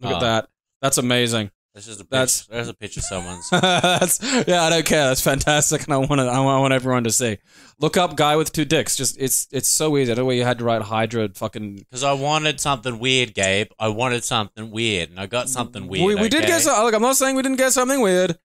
[0.00, 0.16] Look Oh.
[0.16, 0.26] at ah.
[0.26, 0.48] that.
[0.82, 1.50] That's amazing.
[1.86, 2.16] There's just a picture.
[2.16, 3.48] That's- There's a picture of someone's.
[3.50, 5.08] That's yeah, I don't care.
[5.08, 6.22] That's fantastic, and I want to.
[6.26, 7.38] I want, I want everyone to see.
[7.78, 8.96] Look up guy with two dicks.
[8.96, 10.12] Just it's it's so easy.
[10.12, 11.30] I don't know why you had to write Hydra.
[11.34, 11.76] Fucking.
[11.76, 13.68] Because I wanted something weird, Gabe.
[13.78, 16.04] I wanted something weird, and I got something weird.
[16.06, 16.84] we we did get some.
[16.84, 18.38] Look, I'm not saying we didn't get something weird,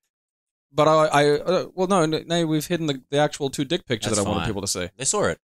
[0.71, 4.09] but I I uh, well no no we've hidden the, the actual two dick picture
[4.09, 4.87] That's that I wanted people to see.
[4.95, 5.39] They saw it.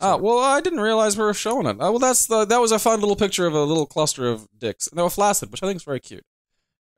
[0.00, 1.76] Oh well, I didn't realize we were showing it.
[1.80, 4.46] Oh well, that's the that was a fun little picture of a little cluster of
[4.58, 6.24] dicks, and they were flaccid, which I think is very cute.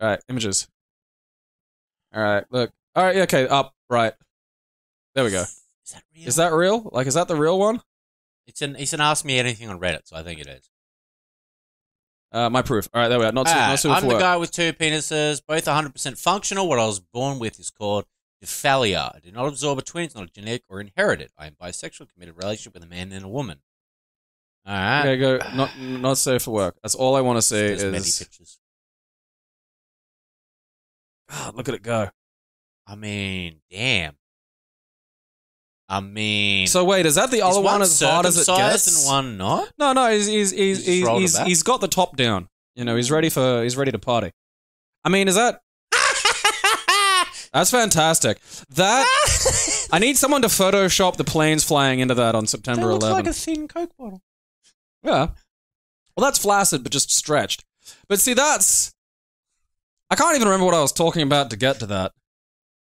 [0.03, 0.67] All right, images.
[2.13, 2.73] All right, look.
[2.97, 4.13] All right, okay, up, right.
[5.15, 5.43] There we go.
[5.43, 6.29] Is that real?
[6.29, 6.91] Is that real?
[6.93, 7.81] Like, is that the real one?
[8.47, 8.75] It's an.
[8.77, 10.69] It's an ask me anything on Reddit, so I think it is.
[12.33, 12.89] Uh, my proof.
[12.93, 13.33] All right, there we are.
[13.33, 14.19] Not too, Ah, not too I'm the work.
[14.21, 16.67] guy with two penises, both 100% functional.
[16.69, 18.07] What I was born with is called
[18.43, 19.15] Diphallia.
[19.15, 20.05] I did not absorb a twin.
[20.07, 21.31] It's not genetic or inherited.
[21.39, 23.61] I am bisexual, committed relationship with a man and a woman.
[24.67, 25.01] All right.
[25.09, 25.39] Okay, go.
[25.55, 26.77] Not not safe for work.
[26.83, 28.59] That's all I want to see many is.
[31.33, 32.09] God, look at it go.
[32.87, 34.15] I mean, damn.
[35.89, 39.05] I mean, So wait, is that the other one one as hard as it gets?
[39.05, 39.71] and one not?
[39.79, 42.49] No, no, he's he's he's he's, he's, he's got the top down.
[42.75, 44.31] You know, he's ready for he's ready to party.
[45.05, 45.61] I mean, is that
[47.53, 48.41] that's fantastic?
[48.71, 49.07] That
[49.93, 53.45] I need someone to Photoshop the planes flying into that on September that looks 11th.
[53.45, 54.23] thin Coke bottle.
[55.03, 55.29] yeah.
[56.17, 57.65] Well, that's flaccid, but just stretched.
[58.09, 58.95] But see, that's
[60.13, 62.13] I can't even remember what I was talking about to get to that.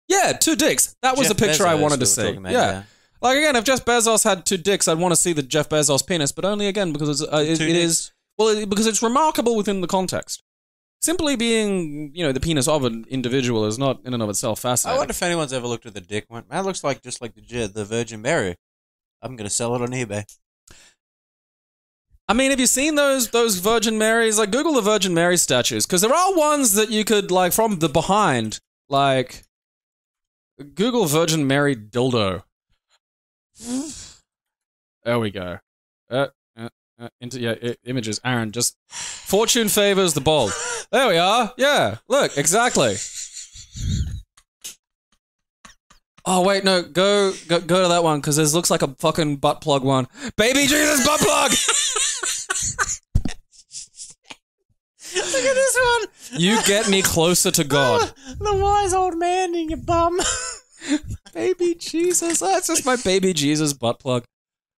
[0.07, 0.95] Yeah, two dicks.
[1.03, 2.27] That was Jeff the picture I wanted to see.
[2.27, 2.83] about, yeah.
[3.21, 6.05] Like again, if Jeff Bezos had two dicks, I'd want to see the Jeff Bezos
[6.07, 9.55] penis, but only again because it's, uh, it, it is well it- because it's remarkable
[9.55, 10.41] within the context.
[11.01, 14.59] Simply being, you know, the penis of an individual is not in and of itself
[14.61, 14.95] fascinating.
[14.95, 17.21] I wonder if anyone's ever looked at the dick went, man, it looks like just
[17.21, 18.55] like the the Virgin Mary.
[19.21, 20.23] I'm gonna sell it on eBay.
[22.29, 24.37] I mean, have you seen those those Virgin Marys?
[24.37, 27.79] Like, Google the Virgin Mary statues because there are ones that you could like from
[27.79, 29.43] the behind, like
[30.75, 32.43] Google Virgin Mary dildo.
[35.03, 35.57] There we go.
[36.09, 38.19] Uh, uh, uh, into yeah, i- images.
[38.23, 40.53] Aaron, just fortune favors the bold.
[40.91, 41.53] There we are.
[41.57, 42.95] Yeah, look exactly.
[46.31, 49.37] Oh wait, no, go go, go to that one because this looks like a fucking
[49.37, 50.07] butt plug one.
[50.37, 51.49] Baby Jesus butt plug.
[55.15, 56.39] Look at this one.
[56.39, 58.13] You get me closer to God.
[58.39, 60.19] the wise old man in your bum.
[61.33, 62.37] baby Jesus.
[62.41, 64.25] That's just my baby Jesus butt plug.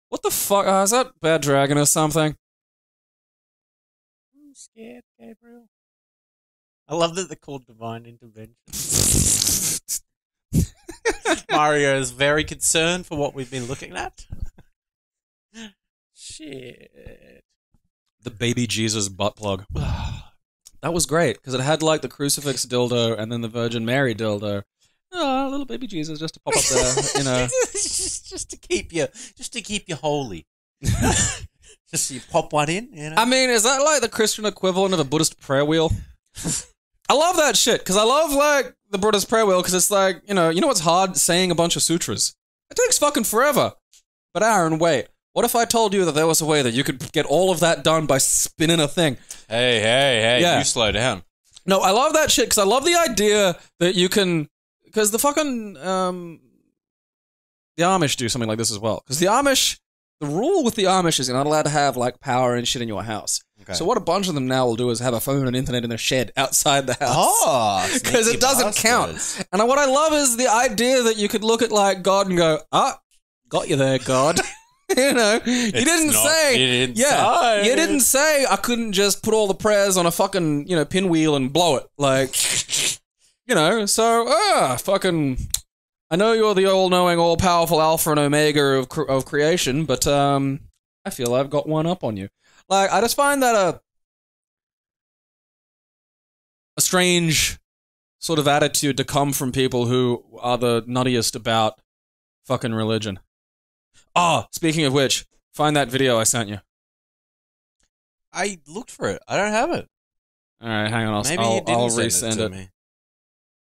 [0.08, 0.66] What the fuck?
[0.66, 2.34] Uh, is that Bad Dragon or something?
[4.34, 5.66] I'm scared, Gabriel.
[6.88, 8.56] I love that they're called divine intervention.
[11.52, 14.26] Mario is very concerned for what we've been looking at.
[16.14, 17.44] Shit.
[18.24, 19.66] The baby Jesus butt plug.
[19.74, 24.14] that was great because it had like the crucifix dildo and then the Virgin Mary
[24.14, 24.64] dildo.
[25.14, 27.48] Oh, little baby Jesus just to pop up there, you know.
[27.74, 30.46] just, just to keep you, just to keep you holy.
[30.82, 31.40] just
[31.92, 33.16] so you pop one in, you know.
[33.18, 35.92] I mean, is that like the Christian equivalent of a Buddhist prayer wheel?
[37.10, 40.22] I love that shit because I love like the Buddha's prayer wheel because it's like
[40.28, 42.36] you know you know what's hard saying a bunch of sutras.
[42.70, 43.74] It takes fucking forever.
[44.34, 45.08] But Aaron, wait.
[45.34, 47.52] What if I told you that there was a way that you could get all
[47.52, 49.18] of that done by spinning a thing?
[49.50, 50.40] hey, hey, hey!
[50.42, 50.58] Yeah.
[50.60, 51.24] You slow down.
[51.66, 54.48] No, I love that shit because I love the idea that you can.
[54.84, 56.42] Because the fucking um,
[57.78, 59.04] the Amish do something like this as well.
[59.06, 59.80] Because the Amish,
[60.20, 62.82] the rule with the Amish is you're not allowed to have like power and shit
[62.82, 63.42] in your house.
[63.62, 63.74] Okay.
[63.74, 65.84] So what a bunch of them now will do is have a phone and internet
[65.84, 68.00] in their shed outside the house.
[68.00, 69.46] Because sneaky it doesn't count.
[69.52, 72.38] And what I love is the idea that you could look at like God and
[72.38, 73.00] go, ah,
[73.50, 74.40] got you there, God.
[74.98, 76.98] you know, you didn't say, inside.
[76.98, 80.76] yeah, you didn't say I couldn't just put all the prayers on a fucking you
[80.76, 82.36] know pinwheel and blow it, like,
[83.48, 83.86] you know.
[83.86, 85.38] So ah, fucking.
[86.10, 90.60] I know you're the all-knowing, all-powerful Alpha and Omega of cr- of creation, but um,
[91.06, 92.28] I feel I've got one up on you.
[92.72, 93.82] Like, I just find that a
[96.78, 97.60] a strange
[98.20, 101.82] sort of attitude to come from people who are the nuttiest about
[102.46, 103.20] fucking religion.
[104.16, 106.60] Ah, speaking of which, find that video I sent you.
[108.32, 109.22] I looked for it.
[109.28, 109.90] I don't have it.
[110.62, 111.14] All right, hang on.
[111.16, 112.52] I'll, Maybe I'll, you didn't I'll send resend it to it.
[112.52, 112.70] me.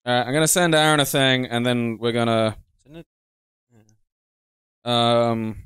[0.05, 3.07] All right, I'm gonna send Aaron a thing, and then we're gonna Send it.
[4.91, 5.63] um.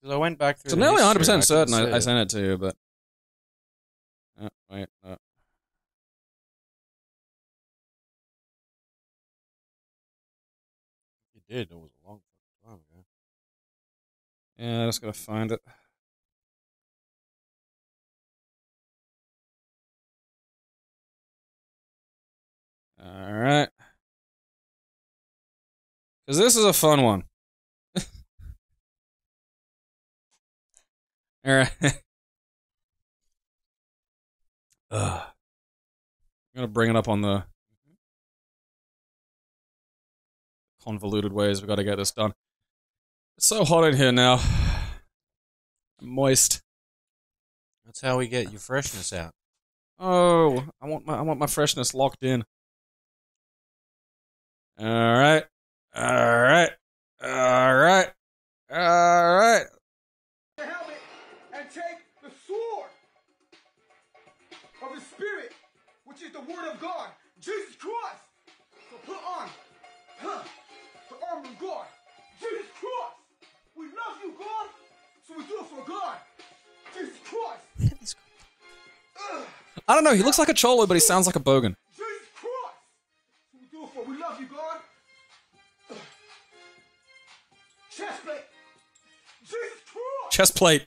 [0.00, 0.70] Because I went back through.
[0.70, 2.74] So the nearly history 100 and percent certain I, I sent it to you, but
[4.40, 5.08] oh, wait, uh.
[5.10, 5.16] no.
[11.34, 11.70] You did.
[11.70, 12.20] It was a long
[12.64, 13.04] time ago.
[14.56, 15.60] yeah, I just gotta find it.
[23.02, 23.68] All right,
[26.26, 27.24] because this is a fun one.
[31.44, 31.72] All right.
[34.90, 35.22] Ugh.
[36.52, 37.44] I'm gonna bring it up on the
[40.84, 41.60] convoluted ways.
[41.60, 42.32] We've got to get this done.
[43.36, 44.40] It's so hot in here now.
[46.00, 46.60] I'm moist.
[47.84, 49.32] That's how we get your freshness out.
[49.98, 52.44] Oh, I want my I want my freshness locked in.
[54.78, 55.44] All right,
[55.94, 56.70] all right,
[57.22, 58.10] all right,
[58.70, 58.78] all
[66.40, 67.08] the Word of God,
[67.40, 68.22] Jesus Christ.
[68.90, 69.48] So put on
[70.20, 70.42] huh,
[71.08, 71.86] the armor of God,
[72.38, 73.16] Jesus Christ.
[73.76, 74.68] We love you, God,
[75.26, 76.16] so we do it for God,
[76.94, 78.16] Jesus Christ.
[79.88, 80.14] I don't know.
[80.14, 81.74] He looks like a cholo, but he sounds like a bogan.
[81.96, 82.76] Jesus Christ.
[83.52, 84.78] So we do it for we love you, God.
[85.90, 85.96] Ugh.
[87.90, 88.20] Chest
[90.30, 90.86] Chest plate.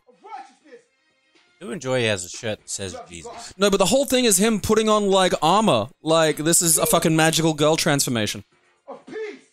[1.64, 1.84] Of righteousness.
[1.84, 3.54] Do enjoy he has a shirt that says Jesus.
[3.58, 5.88] No, but the whole thing is him putting on like armor.
[6.02, 8.44] Like this is a fucking magical girl transformation.
[8.88, 9.48] of peace,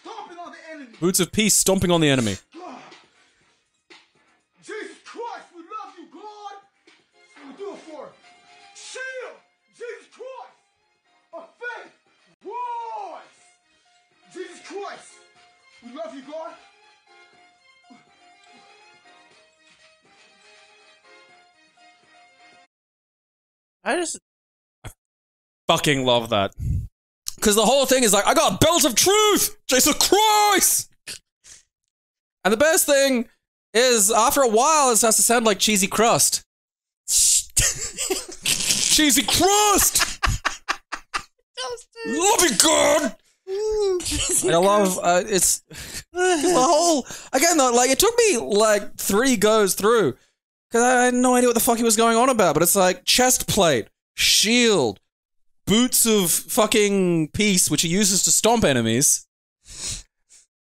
[0.00, 0.96] stomping on the enemy.
[1.00, 2.36] Boots of peace stomping on the enemy.
[2.54, 2.78] God.
[4.64, 6.54] Jesus Christ, we love you, God.
[7.48, 8.08] We do it for
[8.74, 9.36] Shield,
[9.76, 10.54] Jesus Christ,
[11.32, 11.92] of faith,
[12.44, 13.22] wars.
[14.32, 15.12] Jesus Christ,
[15.84, 16.52] we love you, God.
[23.84, 24.18] I just
[25.68, 26.52] Fucking love that.
[27.36, 29.56] Because the whole thing is like, I got a belt of truth!
[29.68, 30.92] Jesus Christ!
[32.44, 33.28] And the best thing
[33.72, 36.42] is, after a while, it starts to sound like cheesy crust.
[38.44, 40.20] cheesy crust!
[42.06, 43.16] love you, God!
[43.48, 45.62] I love uh, it's
[46.12, 47.72] the whole again though.
[47.72, 50.16] Like it took me like three goes through
[50.72, 52.54] because I had no idea what the fuck he was going on about.
[52.54, 55.00] But it's like chest plate, shield,
[55.66, 59.26] boots of fucking peace, which he uses to stomp enemies,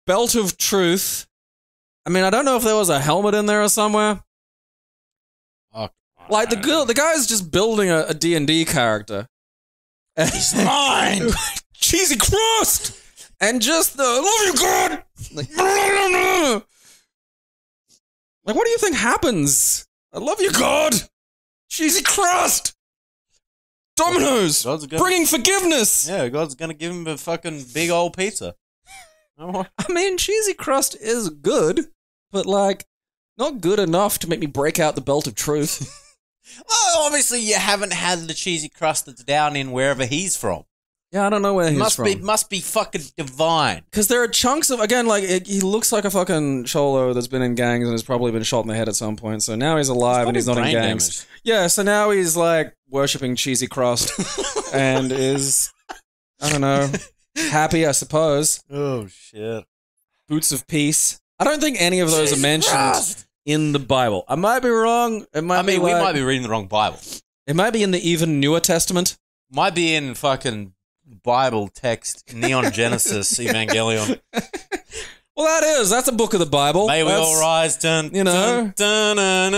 [0.06, 1.26] belt of truth.
[2.04, 4.22] I mean, I don't know if there was a helmet in there or somewhere.
[5.72, 5.88] oh,
[6.28, 9.26] Like the girl, the guy's just building a D and D character.
[10.16, 11.30] He's mine,
[11.72, 12.92] cheesy crust,
[13.40, 15.02] and just the love you, God.
[15.34, 15.48] Like,
[18.44, 19.88] like, what do you think happens?
[20.14, 20.94] I love you, God.
[21.68, 22.74] Cheesy crust.
[23.96, 26.06] Dominoes, God's gonna- bringing forgiveness.
[26.08, 28.54] Yeah, God's gonna give him a fucking big old pizza.
[29.38, 31.88] I mean, cheesy crust is good,
[32.30, 32.86] but like,
[33.36, 36.00] not good enough to make me break out the belt of truth.
[36.68, 40.64] Well, obviously you haven't had the cheesy crust that's down in wherever he's from.
[41.14, 42.04] Yeah, I don't know where he's must from.
[42.06, 43.82] be must be fucking divine.
[43.90, 47.28] Because there are chunks of again, like it, he looks like a fucking cholo that's
[47.28, 49.42] been in gangs and has probably been shot in the head at some point.
[49.42, 51.08] So now he's alive and he's not in Brain gangs.
[51.24, 51.28] damage.
[51.44, 54.10] Yeah, so now he's like worshipping cheesy crust
[54.74, 55.72] and is
[56.42, 56.90] I don't know
[57.36, 58.62] happy, I suppose.
[58.68, 59.64] Oh shit!
[60.28, 61.20] Boots of peace.
[61.38, 64.24] I don't think any of those are mentioned in the Bible.
[64.28, 65.26] I might be wrong.
[65.32, 66.98] It might I mean, be we like- might be reading the wrong Bible.
[67.46, 69.16] It might be in the even newer Testament.
[69.50, 70.73] Might be in fucking
[71.06, 74.20] Bible text, Neon Genesis Evangelion.
[75.36, 75.90] Well, that is.
[75.90, 76.86] That's a book of the Bible.
[76.86, 77.76] May we all rise.
[77.76, 78.72] Dun, you know.
[78.76, 79.54] Dun, dun,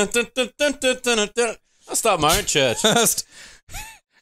[1.88, 2.78] I'll start my own church.
[2.82, 3.26] First,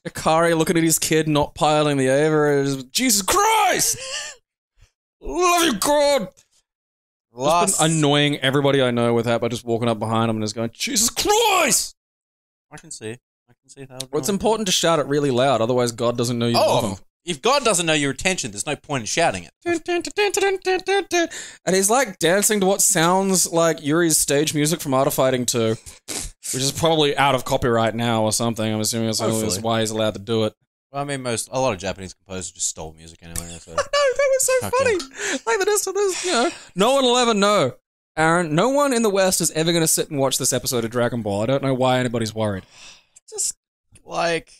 [0.06, 2.82] Akari looking at his kid, not piling the over.
[2.90, 3.98] Jesus Christ!
[5.20, 6.28] Love you, God!
[7.32, 7.80] Last...
[7.80, 10.70] annoying everybody I know with that by just walking up behind them and just going,
[10.72, 11.96] Jesus Christ!
[12.70, 13.12] I can see.
[13.48, 13.98] I can see how.
[14.10, 16.98] Well, it's important to shout it really loud, otherwise God doesn't know you oh, love
[16.98, 19.52] him if God doesn't know your attention, there's no point in shouting it.
[21.66, 25.46] And he's like dancing to what sounds like Yuri's stage music from Art of Fighting
[25.46, 25.68] 2,
[26.08, 28.72] which is probably out of copyright now or something.
[28.72, 29.60] I'm assuming that's Hopefully.
[29.60, 30.54] why he's allowed to do it.
[30.92, 33.56] Well, I mean, most a lot of Japanese composers just stole music anyway.
[33.60, 33.72] So.
[33.76, 33.82] No,
[34.16, 34.76] that was so Okay.
[34.76, 35.40] funny.
[35.46, 37.74] Like the rest of this, you know, no one will ever know.
[38.16, 40.84] Aaron, no one in the West is ever going to sit and watch this episode
[40.84, 41.42] of Dragon Ball.
[41.42, 42.64] I don't know why anybody's worried.
[43.28, 43.56] just
[44.04, 44.52] like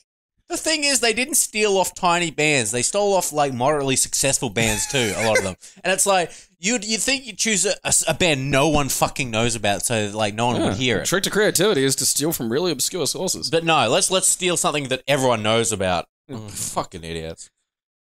[0.48, 2.70] the thing is they didn't steal off tiny bands.
[2.70, 5.56] They stole off like moderately successful bands too a lot of them.
[5.82, 9.84] And it's like you'd you think you'd choose a, band no one fucking knows about
[9.84, 11.06] so like no one would hear it.
[11.06, 13.50] Trick to creativity is to steal from really obscure sources.
[13.50, 16.06] but no let's let's steal something that everyone knows about.
[16.30, 17.50] Mm, fucking idiots.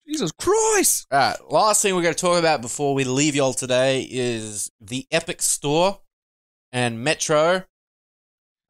[0.08, 1.08] Jesus Christ!
[1.12, 4.72] all right last thing we're going to talk about before we leave y'all today is
[4.82, 6.00] the epic store
[6.72, 7.66] and metro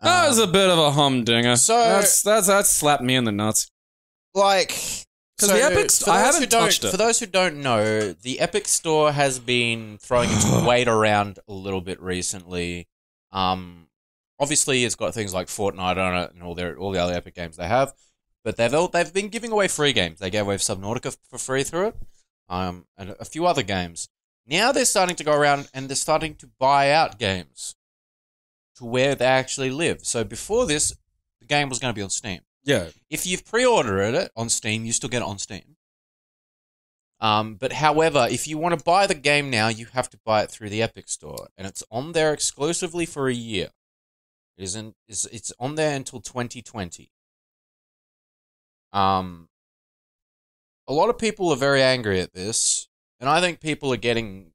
[0.01, 1.55] That Um, was a bit of a humdinger.
[1.57, 3.69] so- that's that's that slapped me in the nuts.
[4.33, 4.69] like
[5.37, 6.91] 'Cause the Epic I those haven't who don't- touched it.
[6.91, 11.53] For those who don't know, the Epic Store has been throwing its weight around a
[11.53, 12.87] little bit recently.
[13.31, 13.87] Um,
[14.39, 17.35] obviously, it's got things like Fortnite on it and all their all the other Epic
[17.35, 17.93] games they have,
[18.43, 20.19] but they've all, they've been giving away free games.
[20.19, 21.95] They gave away Subnautica for free through it,
[22.49, 24.09] um, and a few other games.
[24.45, 27.75] Now they're starting to go around and they're starting to buy out games
[28.79, 29.99] to where they actually live.
[30.03, 30.93] So before this,
[31.39, 32.89] the game was going to be on Steam Yeah.
[33.09, 35.75] if you've pre-ordered it on Steam, you still get it on Steam.
[37.21, 40.41] Um, but however, if you want to buy the game now, you have to buy
[40.43, 43.69] it through the Epic Store, and it's on there exclusively for a year.
[44.57, 44.95] It isn't.
[45.07, 47.11] It's, it's on there until 2020.
[48.93, 49.49] Um,
[50.87, 52.87] a lot of people are very angry at this,
[53.19, 54.51] and I think people are getting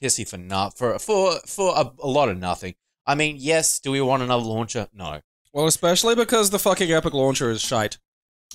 [0.00, 2.74] pissy for not for for for a, a lot of nothing.
[3.06, 4.88] I mean, yes, do we want another launcher?
[4.92, 5.20] No.
[5.52, 7.98] Well, especially because the fucking Epic launcher is shite.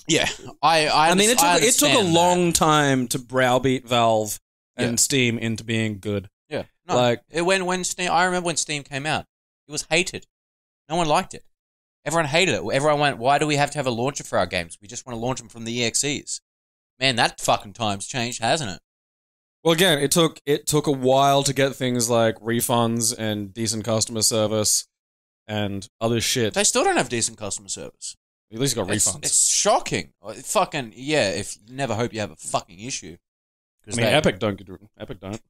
[0.08, 0.28] Yeah,
[0.62, 2.12] I I, I mean, it took it took a that.
[2.12, 4.38] long time to browbeat Valve
[4.76, 4.96] and Yeah.
[4.96, 6.28] Steam into being good.
[6.48, 9.24] Yeah, no, Like- it, when when Steam, I remember when Steam came out.
[9.68, 10.26] It was hated.
[10.88, 11.44] No one liked it.
[12.04, 12.62] Everyone hated it.
[12.72, 14.78] Everyone went, "Why do we have to have a launcher for our games?
[14.80, 16.40] We just want to launch them from the EXEs."
[17.00, 18.80] Man, that fucking time's changed, hasn't it?
[19.66, 23.84] Well, again, it took it took a while to get things like refunds and decent
[23.84, 24.86] customer service
[25.48, 26.54] and other shit.
[26.54, 28.16] They still don't have decent customer service.
[28.52, 29.24] At least you got It's, refunds.
[29.24, 30.12] it's shocking.
[30.22, 31.30] Uh, Fucking yeah.
[31.30, 33.16] If you never hope you have a fucking issue.
[33.16, 34.68] I 'Cause mean, they- Epic don't get
[35.00, 35.42] Epic don't.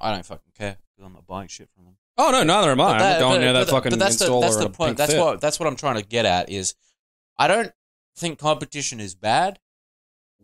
[0.00, 1.96] I don't fucking care because I'm not buying shit from them.
[2.16, 2.92] Oh no, neither am I.
[2.92, 4.40] I'm not going but- near that but- fucking but that's installer.
[4.40, 4.96] The, that's the point.
[4.98, 5.20] That's Fit.
[5.20, 6.76] what that's what I'm trying to get at is,
[7.36, 7.72] I don't
[8.16, 9.58] think competition is bad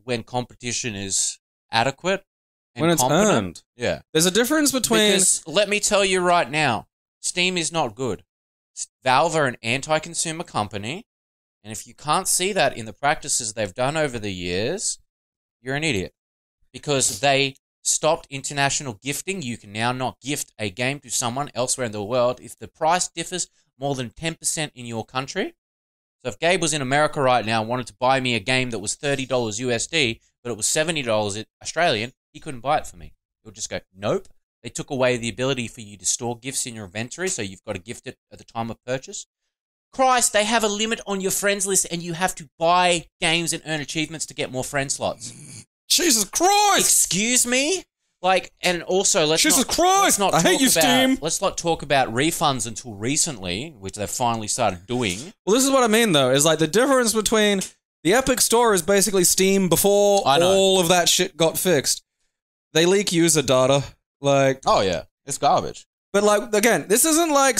[0.03, 1.39] when competition is
[1.71, 2.25] adequate
[2.77, 3.29] when it's competent.
[3.31, 3.63] earned.
[3.77, 5.13] Yeah, There's a difference between.
[5.13, 6.87] because let me tell you right now,
[7.21, 8.25] Steam is not good.
[9.03, 11.07] Valve are an anti-consumer company,
[11.63, 14.99] and if you can't see that in the practices they've done over the years,
[15.61, 16.15] you're an idiot.
[16.73, 19.43] Because they stopped international gifting.
[19.43, 22.69] You can now not gift a game to someone elsewhere in the world if the
[22.69, 23.49] price differs
[23.79, 25.55] more than 10% in your country.
[26.23, 28.71] So if Gabe was in America right now and wanted to buy me a game
[28.71, 33.13] that was $30 USD, but it was $70 Australian, he couldn't buy it for me.
[33.43, 34.29] He'll just go, nope.
[34.63, 37.65] They took away the ability for you to store gifts in your inventory, so you've
[37.65, 39.27] got to gift it at the time of purchase.
[39.93, 43.53] Christ, they have a limit on your friends list, and you have to buy games
[43.53, 45.65] and earn achievements to get more friend slots.
[45.89, 47.07] Jesus Christ!
[47.07, 47.85] Excuse me.
[48.23, 50.03] Like, and also let's Jesus not, Christ!
[50.03, 51.19] let's not I hate you, about, Steam.
[51.23, 55.19] Let's not talk about refunds until recently, which they've finally started doing.
[55.47, 56.31] Well, this is what I mean though.
[56.31, 57.61] Is like the difference between
[58.05, 62.03] the Epic Store is basically Steam before all of that shit got fixed.
[62.73, 63.83] They leak user data,
[64.21, 65.87] like, Oh yeah, it's garbage.
[66.13, 67.59] but like again, this isn't like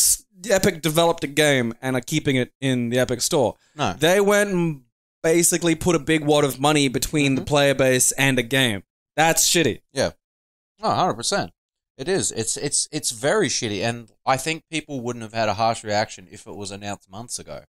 [0.49, 3.57] Epic developed a game and are keeping it in the Epic Store.
[3.77, 4.83] No, They went and
[5.23, 7.47] basically put a big wad of money between the Mhm.
[7.47, 8.85] player base and a game.
[9.17, 9.83] That's shitty.
[9.93, 10.11] Yeah,
[10.83, 11.51] oh, 100%.
[11.99, 12.33] It is.
[12.33, 16.27] It's it's it's very shitty, and I think people wouldn't have had a harsh reaction
[16.31, 17.65] if it was announced months ago.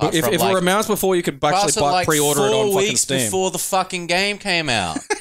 [0.00, 2.76] If, if it were announced before, you could actually buy, like pre-order it on fucking
[2.76, 3.18] weeks Steam.
[3.26, 4.96] before the fucking game came out.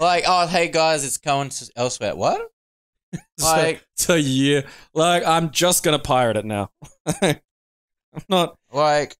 [0.00, 2.16] like, oh, hey guys, it's going to elsewhere.
[2.16, 2.48] What?
[3.42, 4.64] Like, it's a year.
[4.94, 6.70] Like I'm just gonna pirate it now.
[7.22, 7.40] I'm
[8.28, 8.56] not.
[8.72, 9.16] like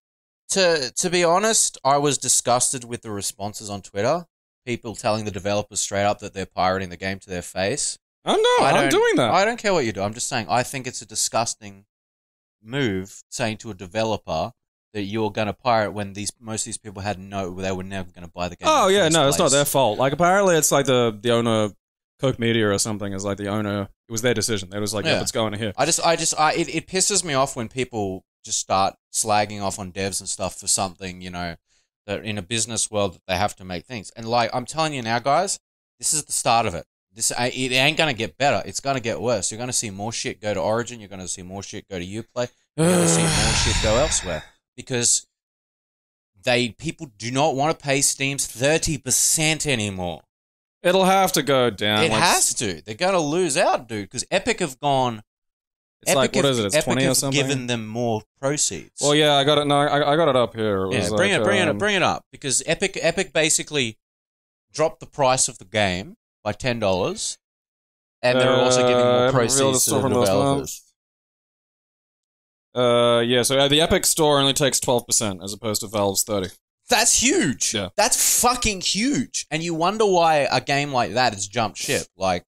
[0.49, 4.25] to to be honest, I was disgusted with the responses on Twitter.
[4.65, 7.97] People telling the developers straight up that they're pirating the game to their face.
[8.23, 8.73] Oh, I'm not.
[8.75, 9.31] I I'm doing that.
[9.31, 10.03] I don't care what you do.
[10.03, 11.85] I'm just saying I think it's a disgusting
[12.63, 14.51] move saying to a developer
[14.93, 17.83] that you're going to pirate when these most of these people had no they were
[17.83, 18.67] never going to buy the game.
[18.69, 19.97] oh yeah, no, it's not their fault.
[19.97, 21.69] Like apparently, it's like the the owner,
[22.19, 23.83] Koch Media or something, is like the owner.
[24.07, 24.69] It was their decision.
[24.69, 25.13] They was like, Yeah.
[25.13, 27.55] "Yep, it's going to here." I just I just I it, it pisses me off
[27.55, 31.55] when people just start slagging off on devs and stuff for something, you know,
[32.07, 34.11] that in a business world that they have to make things.
[34.15, 35.59] And like I'm telling you now guys,
[35.99, 36.85] this is the start of it.
[37.13, 38.61] This it ain't gonna get better.
[38.65, 39.51] It's gonna get worse.
[39.51, 40.99] You're gonna see more shit go to Origin.
[40.99, 42.49] You're gonna see more shit go to UPlay.
[42.75, 44.43] You're gonna see more shit go elsewhere
[44.75, 45.27] because
[46.43, 50.21] they people do not want to pay Steam's thirty percent anymore.
[50.83, 52.03] It'll have to go down.
[52.03, 52.81] it has to.
[52.81, 54.05] They're gonna lose out, dude.
[54.05, 55.21] Because Epic have gone.
[56.01, 56.65] It's like what have- is it?
[56.65, 57.39] It's Epic twenty or something.
[57.39, 58.99] Given them more proceeds.
[59.01, 59.67] well, yeah, I got it.
[59.67, 60.87] No, I, I got it up here.
[60.87, 61.09] It yeah.
[61.09, 62.25] Bring like, it, bring it, um, up, bring it up.
[62.31, 63.99] Because Epic, Epic basically
[64.73, 67.37] dropped the price of the game by ten dollars,
[68.23, 70.81] and they're also giving Uh, more proceeds to the developers.
[72.73, 73.41] Uh, yeah.
[73.41, 76.49] So uh, the Epic Store only takes twelve percent as opposed to Valve's thirty.
[76.89, 77.73] That's huge.
[77.73, 77.89] Yeah.
[77.95, 79.45] That's fucking huge.
[79.49, 82.07] And you wonder why a game like that has jumped ship.
[82.17, 82.43] Like,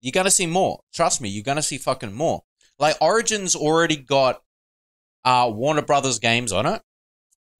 [0.00, 0.80] you're gonna see more.
[0.94, 2.42] Trust me, you're gonna see fucking more.
[2.78, 4.42] Like, Origin's already got
[5.24, 6.82] uh, Warner Brothers games on it.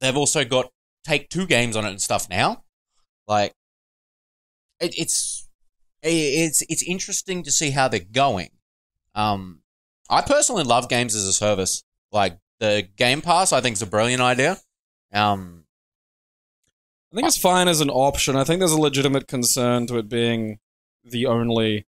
[0.01, 0.70] They've also got
[1.05, 2.64] Take Two games on it and stuff now.
[3.26, 3.55] Like,
[4.78, 5.49] it, it's
[6.03, 8.51] it, it's it's interesting to see how they're going.
[9.14, 9.62] Um,
[10.09, 11.82] I personally love games as a service.
[12.12, 14.59] Like the Game Pass, I think is a brilliant idea.
[15.12, 15.64] Um,
[17.12, 18.36] I think it's fine as an option.
[18.36, 20.59] I think there's a legitimate concern to it being
[21.04, 21.86] the only,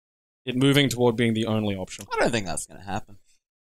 [0.45, 2.05] it moving toward being the only option.
[2.13, 3.19] I don't think that's going to happen.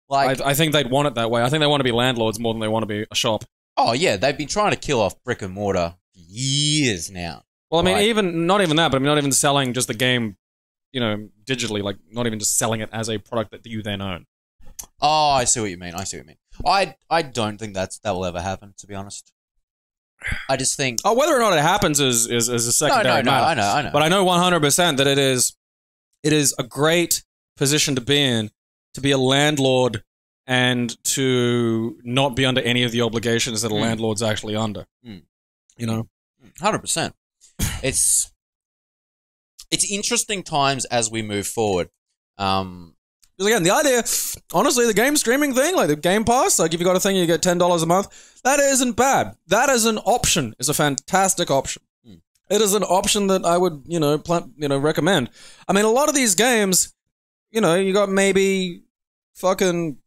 [0.10, 1.42] Like, I, I think they'd want it that way.
[1.44, 3.44] I think they want to be landlords more than they want to be a shop.
[3.78, 7.44] oh yeah, they've been trying to kill off brick and mortar for years now.
[7.72, 8.06] Well, I mean, Right.
[8.08, 10.38] even not even that, but I mean, not even selling just the game,
[10.94, 11.82] you know, digitally.
[11.82, 14.26] Like, not even just selling it as a product that you then own.
[15.02, 15.94] Oh, I see what you mean.
[15.96, 16.38] I see what you mean.
[16.66, 18.74] I I don't think that's that will ever happen.
[18.78, 19.32] To be honest,
[20.50, 23.32] I just think Oh, whether or not it happens is is, is a secondary no,
[23.32, 23.32] no.
[23.32, 23.46] matter.
[23.46, 23.90] I know, I know.
[23.92, 25.56] But I know 100 percent that it is,
[26.24, 27.24] it is a great
[27.58, 28.52] position to be in
[28.94, 30.04] to be a landlord
[30.48, 33.82] and to not be under any of the obligations that a Mm.
[33.82, 34.86] landlord's actually under.
[35.06, 35.24] Mm.
[35.78, 36.10] You know,
[36.62, 37.16] Hundred percent.
[37.84, 38.32] It's
[39.72, 41.90] it's interesting times as we move forward.
[42.38, 42.95] Um,
[43.38, 44.04] Because again, the idea,
[44.54, 47.18] honestly, the game streaming thing, like the Game Pass, like if you got a thing,
[47.18, 48.42] you get ten dollars a month.
[48.44, 49.36] That isn't bad.
[49.48, 50.56] That is an option.
[50.58, 51.82] It's a fantastic option.
[52.06, 52.16] Hmm.
[52.50, 55.30] It is an option that I would, you know, pl- you know, recommend.
[55.68, 56.94] I mean, a lot of these games,
[57.52, 58.84] you know, you got maybe
[59.34, 59.98] fucking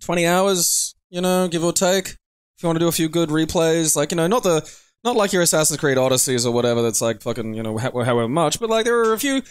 [0.00, 2.08] twenty hours, you know, give or take.
[2.08, 4.68] If you want to do a few good replays, like you know, not the
[5.04, 6.82] not like your Assassin's Creed Odysseys or whatever.
[6.82, 8.58] That's like fucking, you know, however much.
[8.58, 9.42] But like there are a few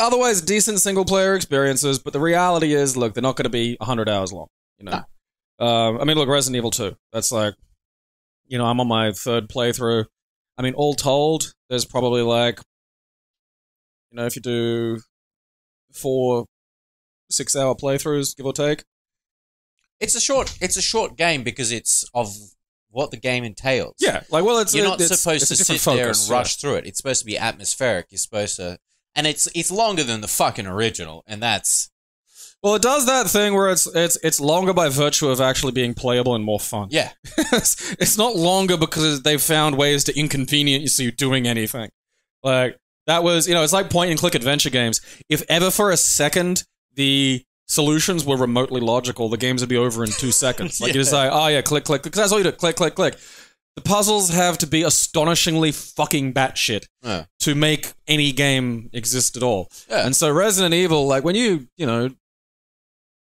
[0.00, 1.98] otherwise decent single player experiences.
[1.98, 4.48] But the reality is, look, they're not going to be hundred hours long.
[4.78, 6.96] You know, um, I mean, look, Resident Evil Two.
[7.12, 7.54] That's like,
[8.46, 10.06] you know, I'm on my third playthrough.
[10.58, 12.60] I mean, all told, there's probably like,
[14.10, 15.00] you know, if you do
[15.92, 16.46] four,
[17.30, 18.84] six hour playthroughs, give or take.
[20.00, 20.56] It's a short.
[20.60, 22.34] It's a short game because it's of
[22.90, 23.94] what the game entails.
[23.98, 26.36] Yeah, like well, it's you're not it's- supposed it's to sit there and focus, yeah.
[26.36, 26.86] rush through it.
[26.86, 28.06] It's supposed to be atmospheric.
[28.10, 28.78] You're supposed to,
[29.14, 31.90] and it's it's longer than the fucking original, and that's
[32.62, 35.94] Well, it does that thing where it's it's it's longer by virtue of actually being
[35.94, 36.88] playable and more fun.
[36.90, 37.12] yeah.
[37.52, 41.90] it's, it's not longer because they've found ways to inconvenience you doing anything.
[42.42, 45.00] Like that was, you know, it's like point and click adventure games.
[45.28, 50.04] If ever for a second the solutions were remotely logical, the games would be over
[50.04, 50.80] in two seconds.
[50.84, 52.94] Like you just like, oh yeah, click, click, because that's all you do, click, click,
[52.94, 53.18] click.
[53.76, 57.24] The puzzles have to be astonishingly fucking batshit Yeah.
[57.40, 59.70] to make any game exist at all.
[59.90, 60.06] Yeah.
[60.06, 62.10] And so Resident Evil, like when you, you know,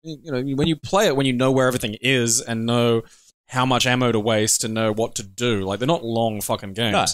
[0.03, 3.01] you know, when you play it, when you know where everything is and know
[3.47, 6.73] how much ammo to waste and know what to do, like they're not long fucking
[6.73, 6.93] games.
[6.93, 7.05] No.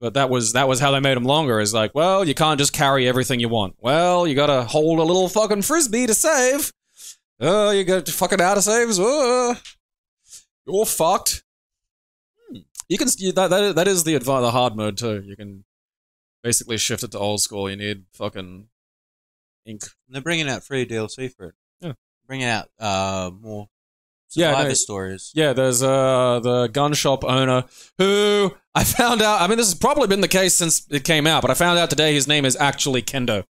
[0.00, 1.60] But that was that was how they made them longer.
[1.60, 3.74] Is like, well, you can't just carry everything you want.
[3.80, 6.72] Well, you gotta hold a little fucking frisbee to save.
[7.38, 8.98] Oh, you got to fucking out of saves.
[8.98, 9.56] Oh,
[10.66, 11.42] you're fucked.
[12.90, 15.22] You can you, that that that is the advi- the hard mode too.
[15.24, 15.64] You can
[16.42, 17.70] basically shift it to old school.
[17.70, 18.66] You need fucking
[19.64, 19.82] ink.
[20.08, 21.54] They're bringing out free DLC for it.
[21.80, 21.92] Yeah.
[22.26, 23.68] Bringing out uh more
[24.34, 25.30] Yeah, no, stories.
[25.36, 27.64] Yeah, there's uh the gun shop owner
[27.98, 29.40] who I found out.
[29.40, 31.78] I mean, this has probably been the case since it came out, but I found
[31.78, 33.44] out today his name is actually Kendo.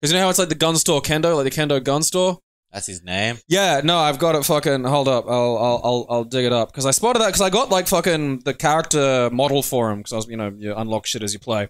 [0.00, 2.38] Because you know how it's like the gun store Kendo, like the Kendo gun store.
[2.74, 3.38] That's his name.
[3.46, 4.44] Yeah, no, I've got it.
[4.44, 7.40] Fucking hold up, I'll I'll I'll, I'll dig it up because I spotted that because
[7.40, 10.74] I got like fucking the character model for him because I was you know you
[10.74, 11.68] unlock shit as you play,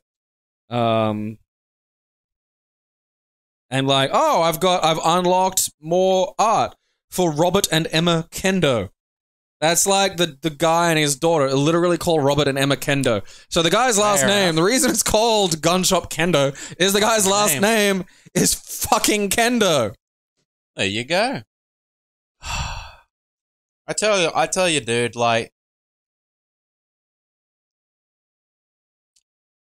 [0.70, 1.36] um,
[3.70, 6.74] and like oh I've got I've unlocked more art
[7.10, 8.88] for Robert and Emma Kendo.
[9.60, 13.22] That's like the the guy and his daughter literally called Robert and Emma Kendo.
[13.50, 14.56] So the guy's last Fair name, enough.
[14.56, 17.98] the reason it's called Gun Shop Kendo is the guy's last name.
[17.98, 19.92] name is fucking Kendo.
[20.76, 21.42] There you go.
[22.42, 25.14] I tell you, I tell you, dude.
[25.16, 25.52] Like,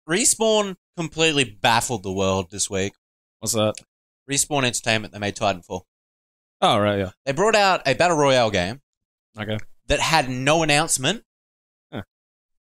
[0.10, 2.94] respawn completely baffled the world this week.
[3.40, 3.76] What's that?
[4.30, 5.82] Respawn Entertainment they made Titanfall.
[6.62, 7.12] Oh right, yeah.
[7.26, 8.82] They brought out a battle royale game
[9.38, 9.58] Okay.
[9.88, 11.24] that had no announcement.
[11.94, 12.04] Huh.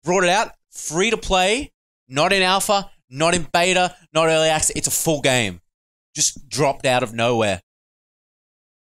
[0.02, 1.72] Brought it out free to play,
[2.08, 4.74] not in alpha, not in beta, not early access.
[4.76, 5.60] It's a full game.
[6.14, 7.60] Just dropped out of nowhere.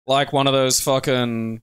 [0.07, 1.61] Like one of those fucking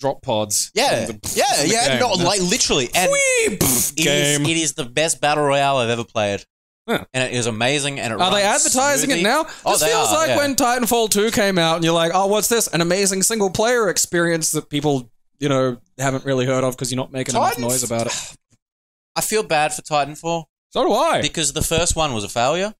[0.00, 0.70] drop pods.
[0.74, 1.98] Yeah, the- yeah, yeah.
[1.98, 3.56] No, like literally, and Whee!
[3.56, 6.44] Pff, it is, it is the best battle royale I've ever played,
[6.88, 7.04] Huh.
[7.14, 7.98] and it is amazing.
[8.00, 9.20] And it Are they advertising smoothly.
[9.20, 9.46] it now?
[9.64, 10.36] Oh, this feels are, like yeah.
[10.36, 12.66] when Titanfall 2 came out and you're like, oh, what's this?
[12.68, 16.96] An amazing single player experience that people, you know, haven't really heard of because you're
[17.00, 18.36] not making enough noise about it.
[19.16, 21.20] I feel bad for Titanfall So do I.
[21.22, 22.74] because the first one was a failure.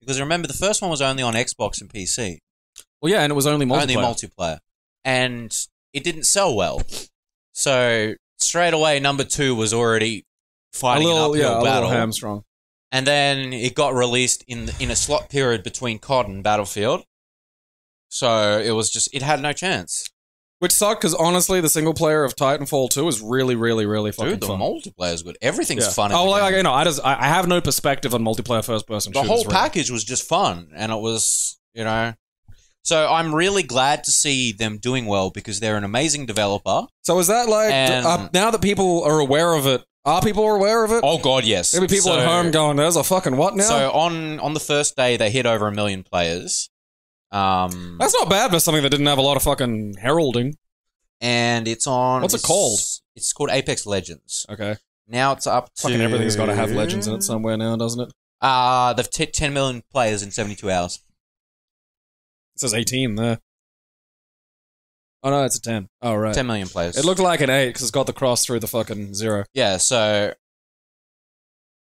[0.00, 2.38] Because remember, the first one was only on Xbox and PC.
[3.02, 3.82] Well, yeah, and it was only multiplayer.
[3.82, 4.58] only multiplayer,
[5.04, 5.52] and
[5.92, 6.82] it didn't sell well.
[7.52, 10.24] So straight away, number two was already
[10.72, 12.42] a fighting little, an yeah, uphill a little battle, hamstrung.
[12.92, 17.02] and then it got released in in a slot period between COD and Battlefield.
[18.08, 20.08] So it was just it had no chance.
[20.60, 24.34] Which sucked because honestly, the single player of Titanfall 2 is really, really, really fucking
[24.34, 24.60] Dude, the fun.
[24.60, 25.36] multiplayer is good.
[25.42, 25.90] Everything's yeah.
[25.90, 26.12] fun.
[26.12, 29.12] Oh, like, you know, I just I, I have no perspective on multiplayer first person.
[29.12, 32.14] the whole package was just fun, and it was you know.
[32.84, 36.86] So I'm really glad to see them doing well because they're an amazing developer.
[37.02, 39.82] So is that like And- uh, now that people are aware of it?
[40.04, 41.00] Are people aware of it?
[41.04, 41.72] Oh God, yes.
[41.74, 44.60] Maybe people So- at home going, "There's a fucking what now?" So on on the
[44.60, 46.70] first day, they hit over a million players.
[47.30, 50.56] Um, That's not bad for something that didn't have a lot of fucking heralding.
[51.20, 52.20] and it's on.
[52.22, 52.80] What's it it's- called?
[53.14, 54.44] It's called Apex Legends.
[54.50, 54.76] Okay,
[55.06, 58.00] Now it's up to fucking everything's got to have legends in it somewhere now, doesn't
[58.00, 58.12] it?
[58.40, 60.98] Uh they've t- 10 million players in 72 hours.
[62.62, 63.38] Says 18 there.
[65.24, 65.88] Oh no, it's a 10.
[66.02, 66.34] Oh right.
[66.34, 66.96] 10 million players.
[66.96, 69.44] It looked like an 8 because it's got the cross through the fucking zero.
[69.54, 69.76] yeah.
[69.76, 70.32] So,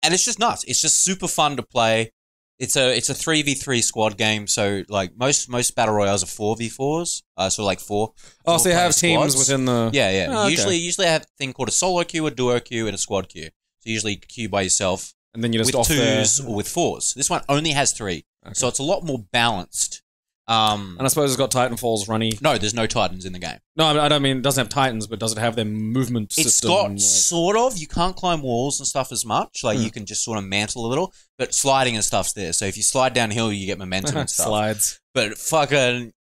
[0.03, 0.63] and it's just nuts.
[0.65, 2.11] It's just super fun to play.
[2.59, 4.47] It's a it's a three v three squad game.
[4.47, 7.21] So like most most battle royales are four v fours.
[7.35, 8.13] Uh, so like four.
[8.45, 9.89] Oh, so you have teams within the.
[9.91, 10.27] Yeah, yeah.
[10.29, 10.51] Oh, okay.
[10.51, 12.97] Usually, usually I have a thing called a solo queue, a duo queue, and a
[12.97, 13.49] squad queue.
[13.81, 16.19] So usually queue by yourself And then you just with off there.
[16.19, 17.13] twos or with fours.
[17.13, 18.53] This one only has three, Okay.
[18.53, 20.01] so it's a lot more balanced.
[20.47, 22.33] Um, And I suppose it's got Titanfall's runny.
[22.39, 23.57] no, there's no titans in the game.
[23.75, 26.43] No, I don't mean it doesn't have Titans, but does it have their movement It's
[26.43, 26.67] system?
[26.69, 27.77] got like- sort of.
[27.79, 29.63] You can't climb walls and stuff as much.
[29.63, 29.83] Like Hmm.
[29.85, 32.53] you can just sort of mantle a little, but sliding and stuff's there.
[32.53, 34.45] So if you slide downhill, you get momentum and stuff.
[34.47, 34.99] slides.
[35.15, 36.11] But fucking,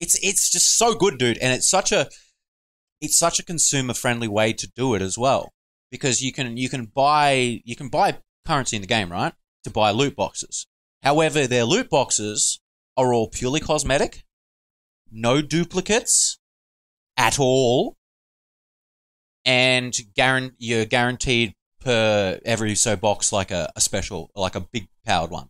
[0.00, 1.38] it's it's just so good, dude.
[1.38, 2.08] And it's such a
[3.00, 5.52] it's such a consumer friendly way to do it as well
[5.92, 9.34] because you can you can buy you can buy currency in the game, right?
[9.64, 10.66] To buy loot boxes.
[11.04, 12.58] However, their loot boxes
[12.96, 14.24] are all purely cosmetic,
[15.10, 16.38] no duplicates
[17.16, 17.96] at all,
[19.44, 24.88] and guaran- you're guaranteed per every so box like a, a special, like a big
[25.04, 25.48] powered one.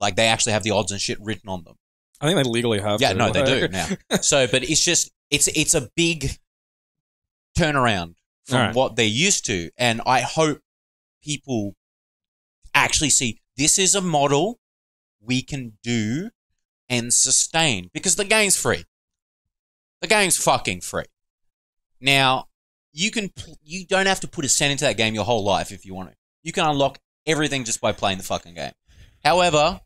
[0.00, 1.76] Like they actually have the odds and shit written on them.
[2.20, 3.00] I think they legally have.
[3.00, 3.18] Yeah, to.
[3.18, 3.88] no, they do now.
[4.22, 6.38] So, but it's just it's it's a big
[7.58, 8.14] turnaround
[8.46, 8.74] from Alright.
[8.74, 10.60] what they're used to, and I hope
[11.22, 11.74] people
[12.74, 14.58] actually see this is a model
[15.20, 16.30] we can do
[16.88, 18.84] and sustain because the game's free.
[20.00, 21.04] The game's fucking free.
[22.00, 22.48] Now,
[22.92, 23.30] you can
[23.62, 25.94] you don't have to put a cent into that game your whole life if you
[25.94, 26.16] want to.
[26.42, 28.72] You can unlock everything just by playing the fucking game.
[29.24, 29.80] However,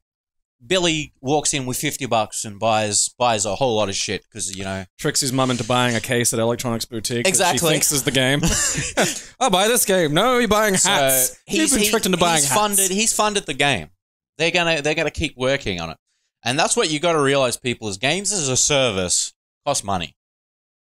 [0.66, 4.56] Billy walks in with fifty bucks and buys buys a whole lot of shit because
[4.56, 7.22] you know Tricks his mum into buying a case at Electronics Boutique.
[7.24, 7.58] that Exactly.
[7.68, 8.40] She thinks is the game.
[9.40, 10.12] I'll buy this game.
[10.14, 11.38] No, you're buying so hats.
[11.46, 12.60] You've he's been he- tricked into buying he's hats.
[12.60, 13.90] funded he's funded the game.
[14.36, 15.96] They're gonna they're gonna keep working on it,
[16.44, 17.56] and that's what you got to realize.
[17.56, 19.32] People is games as a service
[19.66, 20.16] cost money.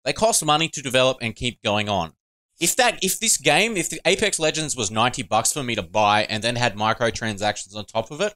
[0.05, 2.13] They cost money to develop and keep going on.
[2.61, 5.83] If that if this game if the Apex Legends was ninety bucks for me to
[5.83, 8.35] buy and then had microtransactions on top of it,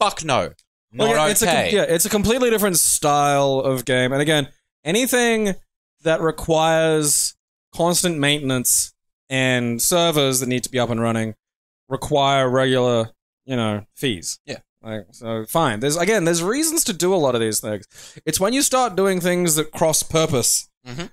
[0.00, 0.52] fuck no,
[0.92, 1.70] not Well, yeah, it's a okay.
[1.72, 4.12] yeah, it's a completely different style of game.
[4.12, 4.48] And again,
[4.84, 5.54] anything
[6.02, 7.36] that requires
[7.74, 8.92] constant maintenance
[9.28, 11.34] and servers that need to be up and running
[11.88, 13.10] require regular,
[13.44, 14.38] you know, fees.
[14.46, 14.58] Yeah.
[14.84, 15.80] Like, so fine.
[15.80, 17.86] There's again, there's reasons to do a lot of these things.
[18.26, 21.10] It's when you start doing things that cross purpose, Mhm.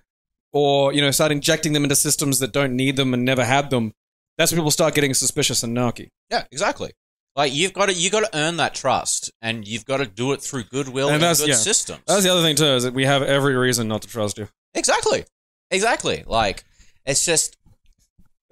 [0.52, 3.70] or you know, start injecting them into systems that don't need them and never had
[3.70, 3.94] them.
[4.38, 6.10] That's when people start getting suspicious and narky.
[6.30, 6.92] Yeah, exactly.
[7.36, 10.34] Like you've got to you got to earn that trust, and you've got to do
[10.34, 11.56] it through goodwill And and, good yeah.
[11.56, 12.02] systems.
[12.08, 14.50] That's the other thing too, is that we have every reason not to trust you.
[14.74, 15.24] exactly,
[15.70, 16.24] exactly.
[16.28, 16.66] Like
[17.06, 17.56] it's just,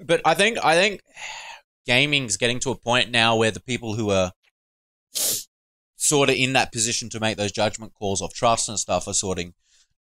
[0.01, 1.01] but I think I think
[1.85, 4.31] gaming's getting to a point now where the people who are
[5.95, 9.13] sort of in that position to make those judgment calls of trust and stuff are
[9.13, 9.53] sorting.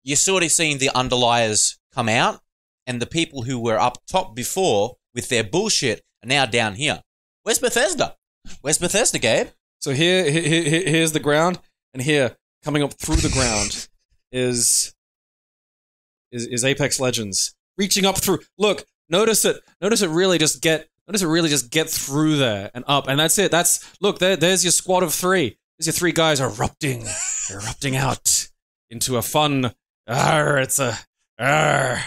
[0.03, 2.41] You're sort of seeing the underliers come out,
[2.87, 7.03] and the people who were up top before with their bullshit are now down here.
[7.43, 8.15] Where's Bethesda?
[8.61, 9.47] Where's Bethesda, Gabe?
[9.79, 11.59] So here, he- he- he- here's the ground,
[11.93, 13.87] and here, coming up through the ground,
[14.31, 14.93] is
[16.31, 18.39] is is Apex Legends reaching up through.
[18.57, 19.61] Look, notice it.
[19.81, 20.87] Notice it really just get.
[21.09, 23.49] Notice it really just get through there and up, and that's it.
[23.49, 24.19] That's look.
[24.19, 25.57] There, there's your squad of three.
[25.79, 27.07] There's your three guys erupting,
[27.49, 28.47] erupting out
[28.91, 29.73] into a fun.
[30.07, 30.99] Arr, it's a.
[31.39, 31.99] Arr.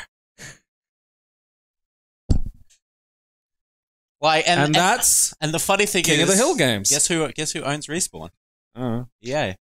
[4.20, 6.88] Like, and And, and, that's and the funny thing King is, of the Hill games.
[6.90, 7.32] Guess who?
[7.32, 8.28] Guess who owns Respawn?
[8.76, 9.04] Uh-huh.
[9.04, 9.56] Oh, EA.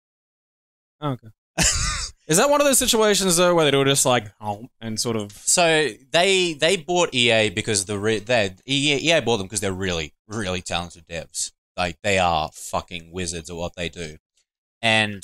[1.00, 1.28] okay.
[2.28, 5.16] Is that one of those situations though where they do just like oh, and sort
[5.16, 9.62] of So they they bought EA because the re- they EA, EA bought them because
[9.62, 11.52] they're really really talented devs.
[11.78, 14.18] Like they are fucking wizards at what they do.
[14.82, 15.24] And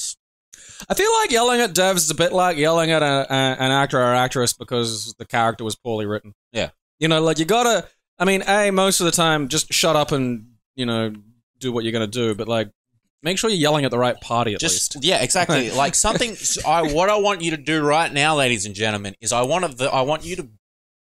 [0.89, 3.71] I feel like yelling at devs is a bit like yelling at a, a, an
[3.71, 6.33] actor or actress because the character was poorly written.
[6.51, 6.69] Yeah.
[6.99, 7.87] You know, like you gotta.
[8.19, 11.13] I mean, a most of the time, just shut up and you know
[11.59, 12.35] do what you're gonna do.
[12.35, 12.69] But like,
[13.23, 15.05] make sure you're yelling at the right party at just least.
[15.05, 15.71] yeah, exactly.
[15.83, 16.35] like something.
[16.67, 19.77] I what I want you to do right now, ladies and gentlemen, is I want
[19.77, 20.49] to I want you to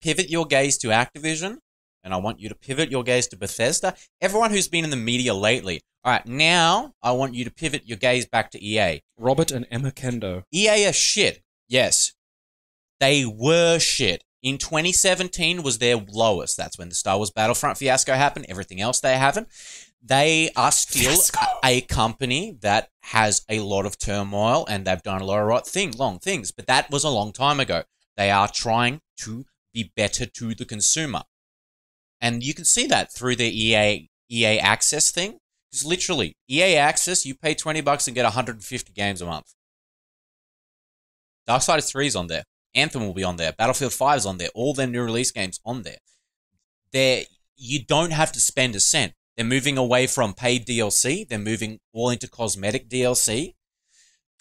[0.02, 1.60] pivot your gaze to Activision,
[2.04, 3.96] and I want you to pivot your gaze to Bethesda.
[4.22, 5.82] Everyone who's been in the media lately.
[6.04, 9.02] All right, now I want you to pivot your gaze back to EA.
[9.18, 10.44] Robert and Emma Kendo.
[10.54, 11.44] EA are shit.
[11.68, 12.14] Yes.
[13.00, 14.24] They were shit.
[14.42, 16.56] In 2017 was their lowest.
[16.56, 18.46] That's when the Star Wars Battlefront fiasco happened.
[18.48, 19.50] Everything else they haven't.
[20.02, 21.40] They are still Fiasco.
[21.64, 25.66] a company that has a lot of turmoil and they've done a lot of right
[25.66, 26.52] thing, long things.
[26.52, 27.84] But that was a long time ago.
[28.16, 31.24] They are trying to be better to the consumer.
[32.22, 35.40] And you can see that through the EA EA Access thing.
[35.72, 39.54] Because literally, EA Access, you pay 20 bucks and get 150 games a month.
[41.48, 42.44] Darksiders 3 is on there.
[42.76, 43.54] Anthem will be on there.
[43.54, 44.50] Battlefield 5 is on there.
[44.56, 45.98] All their new release games on there.
[46.92, 47.24] There,
[47.56, 49.14] you don't have to spend a cent.
[49.40, 51.26] They're moving away from paid DLC.
[51.26, 53.54] They're moving all into cosmetic DLC.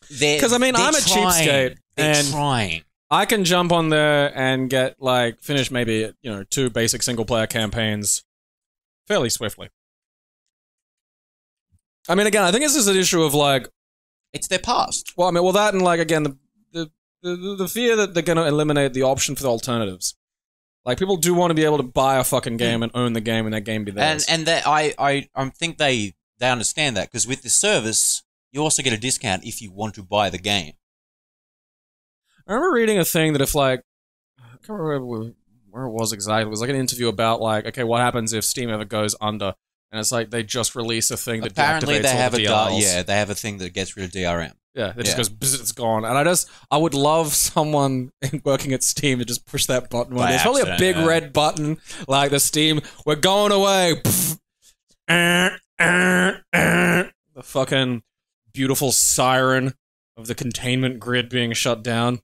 [0.08, 2.82] Because, I mean, I'm a cheapskate, They're and- trying.
[3.08, 7.24] I can jump on there and get like finish maybe you know two basic single
[7.24, 8.24] player campaigns
[9.06, 9.68] fairly swiftly.
[12.08, 13.68] I mean, again, I think this is an issue of like,
[14.32, 15.12] It's their past.
[15.16, 16.36] well, I mean, well, that and like again, the
[16.72, 16.90] the
[17.22, 20.16] the, the fear that they're going to eliminate the option for the alternatives.
[20.88, 23.20] Like people do want to be able to buy a fucking game and own the
[23.20, 24.26] game and that game be And theirs.
[24.26, 28.22] and that I, I I think they they understand that because with this service,
[28.52, 30.72] you also get a discount if you want to buy the game.
[32.46, 33.82] I remember reading a thing that if like
[34.40, 36.46] I can't remember where- it was exactly.
[36.46, 39.54] It was like an interview about like okay, what happens if Steam ever goes under?
[39.92, 43.02] And it's like they just release a thing that Apparently, they have the a yeah,
[43.02, 44.54] they have a thing that gets rid of DRM.
[44.74, 46.04] Yeah, it just goes, bzz, it's gone.
[46.04, 48.10] And I just, I would love someone
[48.44, 50.14] working at Steam to just push that button.
[50.14, 50.30] One By day.
[50.32, 51.06] There's probably a big yeah.
[51.06, 54.00] red button like the Steam, we're going away.
[54.04, 54.38] Pff.
[57.34, 58.02] The fucking
[58.52, 59.74] beautiful siren
[60.16, 62.18] of the containment grid being shut down.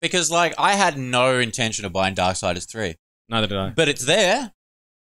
[0.00, 2.94] Because like I had no intention of buying Darksiders three,
[3.28, 3.70] Neither did I.
[3.70, 4.52] but it's there.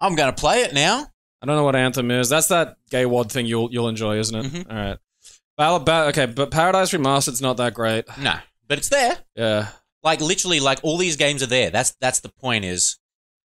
[0.01, 1.09] I'm gonna play it now.
[1.43, 2.31] I don't know what Anthem is.
[2.31, 4.51] That's that gay wad thing you'll you'll enjoy, isn't it?
[4.51, 4.71] Mhm.
[4.71, 4.99] All right.
[5.57, 8.05] Ba- okay, but Paradise Remastered's not that great.
[8.19, 8.35] No,
[8.69, 9.19] but it's there.
[9.37, 9.69] Yeah.
[10.03, 11.71] Like literally, like all these games are there.
[11.71, 12.65] That's that's the point.
[12.65, 12.99] Is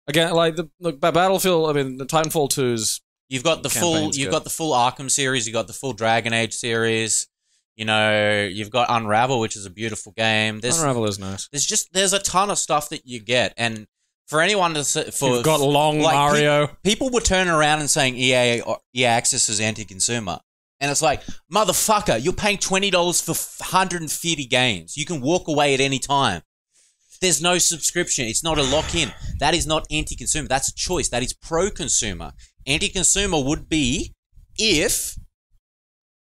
[0.09, 1.71] Again, like the look, Ba- Battlefield.
[1.71, 4.33] I mean, the Titanfall 2's you've got the full Campaign's you've good.
[4.37, 5.47] got the full Arkham series.
[5.47, 7.29] You've got the full Dragon Age series.
[7.77, 10.61] You know, you've got Unravel, which is a beautiful game.
[10.61, 11.49] There's Unravel is nice.
[11.53, 13.87] there's just there's a ton of stuff that you get, and
[14.27, 16.67] for anyone to s- for You've got long like, Mario.
[16.83, 18.63] people were turning around and saying EA
[18.95, 20.41] EA Access is anti-consumer.
[20.81, 21.23] And it's like,
[21.53, 24.97] motherfucker, you're paying twenty dollars for 150 games.
[24.97, 26.43] You can walk away at any time.
[27.21, 28.27] There's no subscription.
[28.27, 29.13] It's not a lock-in.
[29.41, 30.49] That is not anti-consumer.
[30.49, 31.11] That's a choice.
[31.11, 32.33] That is pro-consumer.
[32.67, 34.15] Anti-consumer would be
[34.57, 35.17] if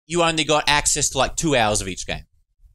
[0.06, 2.24] you only got access to like two hours of each game.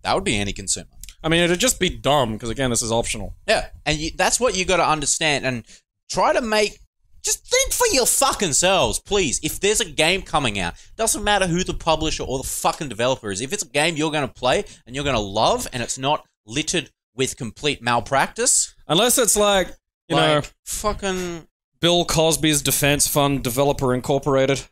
[0.04, 0.90] That would be anti-consumer.
[1.24, 3.36] I mean, it'd just be dumb because again, this is optional.
[3.48, 5.66] Yeah, and you, that's what you got to understand and
[6.10, 6.80] try to make.
[7.24, 9.40] Just think for your fucking selves, please.
[9.44, 13.32] If there's a game coming out, doesn't matter who the publisher or the fucking developer
[13.32, 13.42] is.
[13.42, 15.98] If it's a game you're going to play and you're going to love, and it's
[15.98, 19.70] not littered with complete malpractice, Unless it's like
[20.10, 21.48] you know fucking,
[21.80, 24.64] Bill Cosby's Defense Fund Developer Incorporated.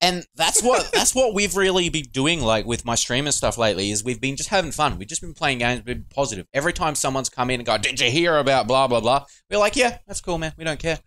[0.00, 2.40] and that's what that's what we've really been doing.
[2.40, 4.98] Like with my stream and stuff lately, is we've been just having fun.
[4.98, 6.46] We've just been playing games, been positive.
[6.52, 9.58] Every time someone's come in and go, "Did you hear about blah blah blah?" We're
[9.58, 10.52] like, "Yeah, that's cool, man.
[10.56, 10.98] We don't care."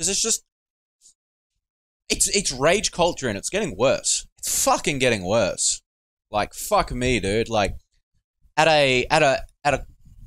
[0.00, 0.46] Because it's just
[2.08, 4.26] it's it's rage culture and it's getting worse.
[4.38, 5.82] It's fucking getting worse.
[6.30, 7.50] Like fuck me, dude.
[7.50, 7.74] Like
[8.56, 9.84] at a at a at a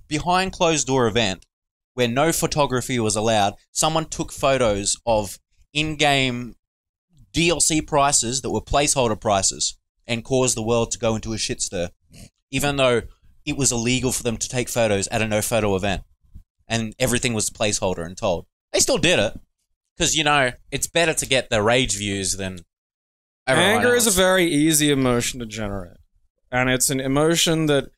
[0.08, 1.48] behind closed door event
[1.96, 5.40] where no photography was allowed, someone took photos of
[5.74, 6.54] in-game
[7.34, 11.64] DLC prices that were placeholder prices and caused the world to go into a shit
[11.64, 11.90] stir.
[12.52, 13.02] Even though
[13.44, 16.04] it was illegal for them to take photos at a no photo event
[16.68, 18.46] and everything was placeholder and told.
[18.72, 19.40] They still did it.
[19.98, 22.60] Because, you know, it's better to get the rage views than
[23.46, 25.98] Anger is a very easy emotion to generate,
[26.52, 27.90] and it's an emotion that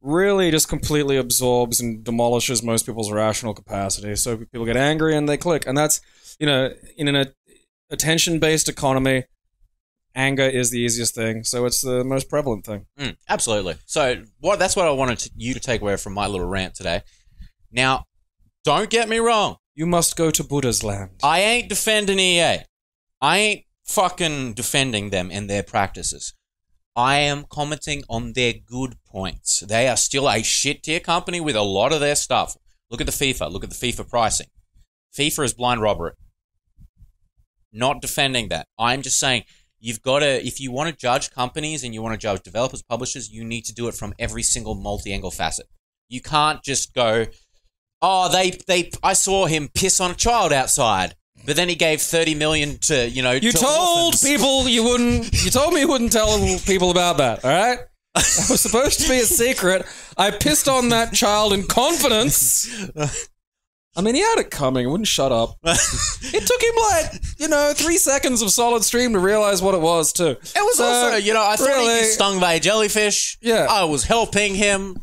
[0.00, 4.16] really just completely absorbs and demolishes most people's rational capacity.
[4.16, 6.00] So people get angry and they click, and that's
[6.38, 7.32] you know in an
[7.90, 9.24] attention-based economy.
[10.14, 12.86] Anger is the easiest thing, so it's the most prevalent thing.
[12.98, 13.76] Mm, absolutely.
[13.84, 16.74] So what that's what I wanted to, you to take away from my little rant
[16.74, 17.02] today.
[17.70, 18.06] Now,
[18.64, 19.56] don't get me wrong.
[19.76, 21.10] You must go to Buddha's land.
[21.22, 22.60] I ain't defending EA.
[23.20, 26.32] I ain't fucking defending them and their practices.
[26.96, 29.60] I am commenting on their good points.
[29.60, 32.56] They are still a shit tier company with a lot of their stuff.
[32.90, 33.52] Look at the FIFA.
[33.52, 34.46] Look at the FIFA pricing.
[35.14, 36.12] FIFA is blind robbery.
[37.70, 38.68] Not defending that.
[38.78, 39.42] I'm just saying
[39.78, 42.82] you've got to, if you want to judge companies and you want to judge developers,
[42.82, 45.66] publishers, you need to do it from every single multi angle facet.
[46.08, 47.26] You can't just go,
[48.02, 51.14] oh, they, they, I saw him piss on a child outside.
[51.44, 53.30] But then he gave thirty million to you know.
[53.32, 54.22] You to told orphans.
[54.24, 55.44] people you wouldn't.
[55.44, 57.44] You told me you wouldn't tell people about that.
[57.44, 57.78] All right.
[58.16, 59.86] That was supposed to be a secret.
[60.18, 62.68] I pissed on that child in confidence.
[63.98, 64.82] I mean, he had it coming.
[64.82, 65.56] He wouldn't shut up.
[65.62, 69.80] It took him like you know three seconds of solid stream to realize what it
[69.80, 70.30] was too.
[70.30, 73.38] It was So, also, you know, I thought really- he stung by a jellyfish.
[73.40, 73.66] Yeah.
[73.70, 74.96] I was helping him.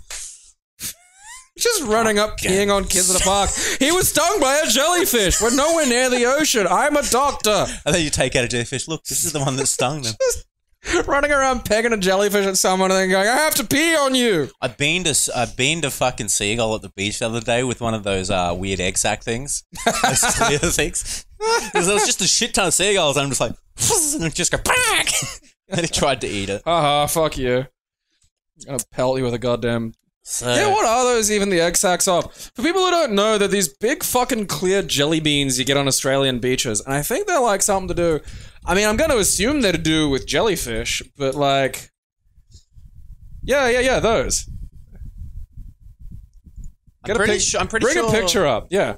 [1.63, 3.49] Just running up, peeing on kids in the park.
[3.79, 5.41] He was stung by a jellyfish.
[5.41, 6.67] We're nowhere near the ocean.
[6.67, 7.65] I'm a doctor.
[7.85, 8.87] And then you take out a jellyfish.
[8.87, 10.13] Look, this is the one that stung them.
[11.07, 14.15] running around pegging a jellyfish at someone and then going, "I have to pee on
[14.15, 17.63] you." I've been to I've been to fucking seagull at the beach the other day
[17.63, 19.63] with one of those uh, weird egg sac things,
[20.03, 21.25] those clear things.
[21.65, 23.53] Because there was just a shit ton of seagulls, and I'm just like,
[24.15, 25.07] and it just go back.
[25.69, 26.61] and it tried to eat it.
[26.65, 27.65] Haha, fuck you.
[28.67, 29.93] I'm gonna pelt you with a goddamn
[30.25, 32.33] So Yeah, what are those even the egg sacs of?
[32.33, 35.87] For people who don't know, they're these big fucking clear jelly beans you get on
[35.87, 36.79] Australian beaches.
[36.79, 38.19] And I think they're like something to do.
[38.65, 41.89] I mean, I'm going to assume they're to do with jellyfish, but like.
[43.43, 44.49] Yeah, yeah, yeah, those.
[47.03, 47.59] I'm pretty sure.
[47.59, 48.67] I'm pretty Bring sure a picture up.
[48.69, 48.95] Yeah.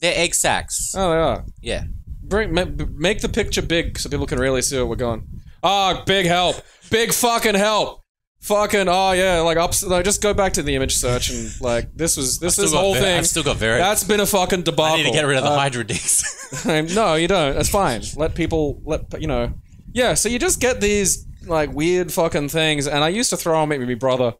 [0.00, 0.94] They're egg sacs.
[0.96, 1.44] Oh, they are.
[1.62, 1.84] yeah.
[2.22, 2.52] Bring,
[2.98, 5.28] make the picture big so people can really see what we're going.
[5.62, 6.56] Ah, big help.
[6.90, 8.02] Big fucking help.
[8.46, 11.88] Fucking, oh yeah, like ups, no, just go back to the image search and like,
[11.96, 13.18] this was, this Still is whole ve- thing.
[13.18, 13.78] I've still got very.
[13.80, 14.94] That's been a fucking debacle.
[14.94, 16.64] I need to get rid of the Uh, Hydra dicks.
[16.94, 17.56] No, you don't.
[17.56, 18.02] That's fine.
[18.14, 19.52] Let people let you know.
[19.92, 23.60] Yeah, so you just get these like weird fucking things, and I used to throw
[23.66, 24.34] them at my brother,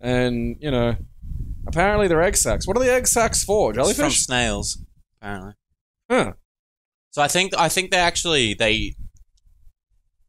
[0.00, 0.96] and you know,
[1.66, 2.66] apparently they're egg sacs.
[2.66, 3.70] What are the egg sacs for?
[3.70, 4.20] It's from Jellyfish?
[4.20, 4.82] snails,
[5.20, 5.52] apparently.
[6.10, 6.32] Huh.
[7.10, 8.94] So I think I think they actually they.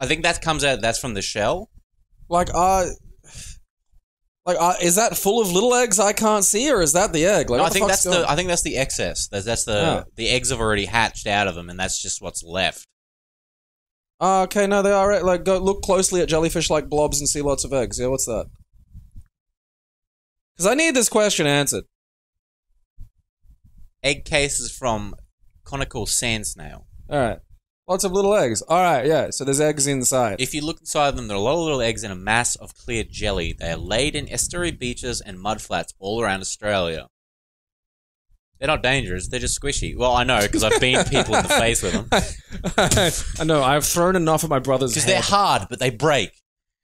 [0.01, 0.82] I think that comes out.
[0.82, 1.69] That's from the shell.
[2.30, 2.86] Like, uh,
[4.46, 7.26] like, uh, is that full of little eggs I can't see, or is that the
[7.26, 7.50] egg?
[7.50, 8.26] Like, No, I think that's the.
[8.30, 9.28] I think that's the excess.
[9.28, 10.04] That's, that's the Yeah.
[10.16, 12.86] the eggs have already hatched out of them, and that's just what's left.
[14.20, 17.41] Oh, okay, no, they are like go look closely at jellyfish like blobs and see
[17.41, 18.00] lots of eggs.
[18.00, 18.46] Yeah, what's that?
[20.56, 21.84] Because I need this question answered.
[24.04, 25.16] Egg cases from
[25.66, 26.86] conical sand snail.
[27.10, 27.39] All right,
[27.88, 28.62] lots of little eggs.
[28.62, 29.30] All right, yeah.
[29.30, 30.40] So there's eggs inside.
[30.40, 32.56] If you look inside them, there are a lot of little eggs in a mass
[32.56, 33.56] of clear jelly.
[33.58, 37.08] They are laid in estuary beaches and mudflats all around Australia.
[38.60, 39.28] They're not dangerous.
[39.28, 39.98] They're just squishy.
[39.98, 42.08] Well, I know because I've beamed people in the face with them.
[43.40, 43.62] I know.
[43.62, 46.32] I've thrown enough at my brother's Because they're hard, but they break.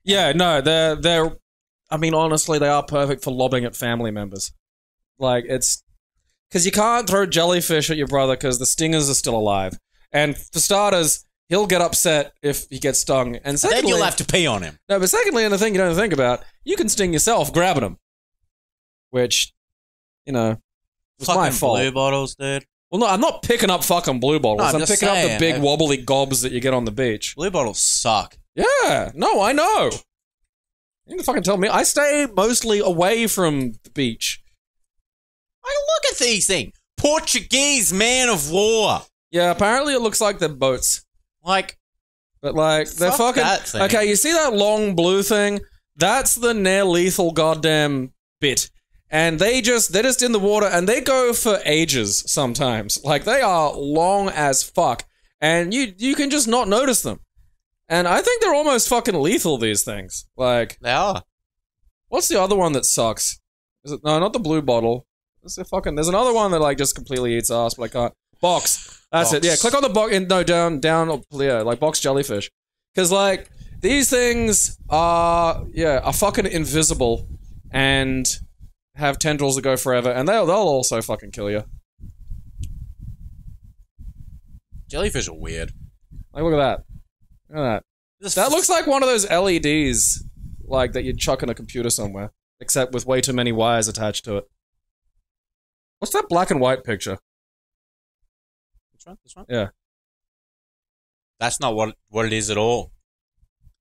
[0.04, 1.38] Yeah, no, they're they're.
[1.90, 4.52] I mean, honestly, they are perfect for lobbing at family members.
[5.18, 5.84] Like it's
[6.50, 9.78] because you can't throw jellyfish at your brother because the stingers are still alive,
[10.12, 13.36] and for starters, he'll get upset if he gets stung.
[13.38, 14.78] And Then secondly, you'll have to pee on him.
[14.90, 17.84] no, but secondly, and the thing you don't think about, you can sting yourself grabbing
[17.84, 17.98] him,
[19.12, 19.54] which,
[20.26, 20.58] you know,
[21.20, 21.78] was my Fucking fault.
[21.80, 22.66] blue bottles, dude.
[22.92, 24.60] Well, no, I'm not picking up fucking blue bottles.
[24.60, 27.36] No, I'm I'm, picking up the big wobbly gobs that you get on the beach.
[27.36, 28.36] Blue bottles suck.
[28.56, 29.92] Yeah, no, I know.
[31.06, 31.68] You can fucking tell me.
[31.68, 34.42] I stay mostly away from the beach.
[35.64, 36.74] Like, look at these things.
[36.98, 39.02] Portuguese man of war.
[39.32, 41.06] Yeah, apparently it looks like they're boats,
[41.44, 41.78] Like,
[42.42, 43.44] but like they're Fuck fucking.
[43.44, 43.82] that thing.
[43.84, 45.60] Okay, you see that long blue thing?
[45.96, 48.70] That's the near lethal goddamn bit.
[49.12, 53.04] And they just they're just in the water and they go for ages sometimes.
[53.04, 55.04] Like they are long as fuck.
[55.42, 57.20] And you you can just not notice them.
[57.88, 60.26] And I think they're almost fucking lethal, these things.
[60.38, 61.24] Like they are.
[62.08, 63.40] What's the other one that sucks?
[63.84, 65.06] Is it no, not the blue bottle.
[65.42, 65.96] There's a fucking.
[65.96, 68.14] There's another one that like just completely eats ass, but I can't.
[68.42, 68.99] Box.
[69.12, 69.44] That's it.
[69.44, 70.14] Yeah, click on the box.
[70.14, 71.24] In, no, down, down.
[71.32, 72.50] Yeah, like box jellyfish.
[72.94, 73.50] Because like
[73.82, 77.28] these things are yeah are fucking invisible
[77.72, 78.28] and
[78.96, 81.64] have tendrils that go forever, and they'll they'll also fucking kill you.
[84.90, 85.72] Jellyfish are weird.
[86.34, 86.84] Like look at that.
[87.50, 87.84] Look at that.
[88.22, 90.26] Just That looks like one of those LEDs,
[90.64, 94.26] like that you'd chuck in a computer somewhere, except with way too many wires attached
[94.26, 94.50] to it.
[96.00, 97.20] What's that black and white picture?
[99.00, 99.18] This one?
[99.24, 99.46] This one?
[99.48, 99.68] Yeah.
[101.40, 102.92] That's not what what it is at all.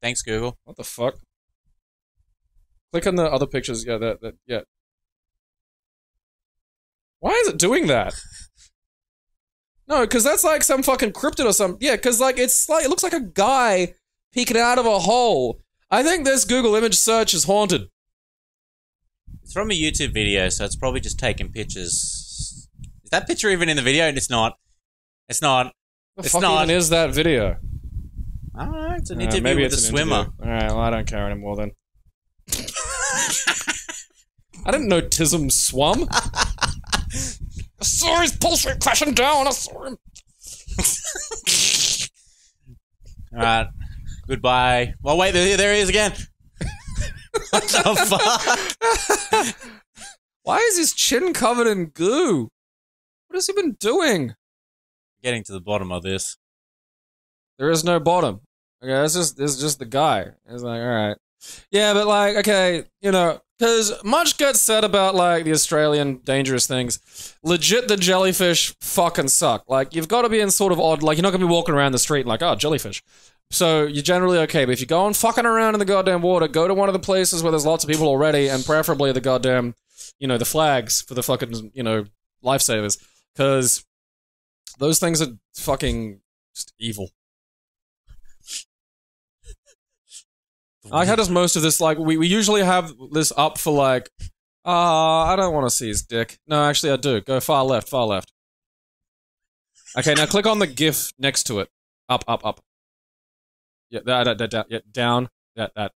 [0.00, 0.58] Thanks, Google.
[0.64, 1.14] What the fuck?
[2.92, 3.84] Click on the other pictures.
[3.84, 4.60] Yeah, that, that yeah.
[7.18, 8.14] Why is it doing that?
[9.90, 11.78] No, because that's like some fucking cryptid or something.
[11.80, 13.94] Yeah, because like it's like it looks like a guy
[14.34, 15.62] peeking out of a hole.
[15.90, 17.88] I think this Google image search is haunted.
[19.42, 22.68] It's from a YouTube video, so it's probably just taking pictures.
[23.02, 24.04] Is that picture even in the video?
[24.04, 24.58] And it's not.
[25.28, 25.72] It's not.
[26.16, 26.64] The It's fuck not.
[26.64, 27.56] even is that video?
[28.56, 28.94] I don't know.
[28.98, 30.14] It's an interview maybe with a it's an swimmer.
[30.20, 30.32] interview.
[30.44, 31.70] All right, well, I don't care anymore then.
[34.66, 36.08] I didn't know Tism swum.
[36.10, 39.46] I saw his pulse rate crashing down.
[39.46, 39.96] I saw him.
[43.34, 43.66] All right.
[44.26, 44.94] Goodbye.
[45.02, 45.32] Well, wait.
[45.32, 46.12] There, there he is again.
[47.50, 49.70] what the fuck?
[50.42, 52.48] Why is his chin covered in goo?
[53.28, 54.34] What has he been doing?
[55.22, 56.36] Getting to the bottom of this.
[57.58, 58.40] There is no bottom.
[58.82, 60.26] Okay, it's just it's just the guy.
[60.48, 61.16] It's like, all right,
[61.70, 66.66] yeah, but like, okay, you know, because much gets said about like the Australian dangerous
[66.66, 67.36] things.
[67.42, 69.64] Legit, the jellyfish fucking suck.
[69.68, 71.02] Like, you've got to be in sort of odd.
[71.02, 73.02] Like, you're not gonna be walking around the street like, oh, jellyfish.
[73.50, 76.68] So you're generally okay, but if you're going fucking around in the goddamn water, go
[76.68, 79.74] to one of the places where there's lots of people already, and preferably the goddamn,
[80.18, 82.04] you know, the flags for the fucking, you know,
[82.44, 83.02] lifesavers,
[83.34, 83.84] because
[84.78, 86.20] those things are fucking
[86.54, 87.10] just evil.
[90.90, 94.08] I had us most of this like we, we usually have this up for like
[94.64, 94.70] uh
[95.24, 96.38] I don't want to see his dick.
[96.46, 97.20] No, actually I do.
[97.20, 98.32] Go far left, far left.
[99.98, 101.68] Okay, now click on the GIF next to it.
[102.08, 102.60] Up, up, up.
[103.90, 105.28] Yeah, that, that, that, that yeah, down.
[105.56, 105.92] That, that.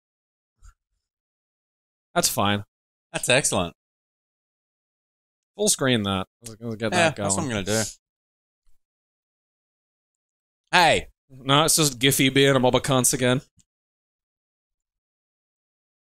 [2.14, 2.64] That's fine.
[3.12, 3.74] That's excellent.
[5.56, 6.26] Full screen that.
[6.46, 7.64] Let's get Yeah, that that's what I'm going.
[7.64, 7.90] gonna do.
[10.72, 13.42] Hey, No, it's just Giphy being a mob of cunts again.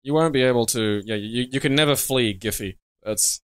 [0.03, 1.03] You won't be able to.
[1.05, 2.77] Yeah, you you can never flee Giphy.
[3.03, 3.41] That's.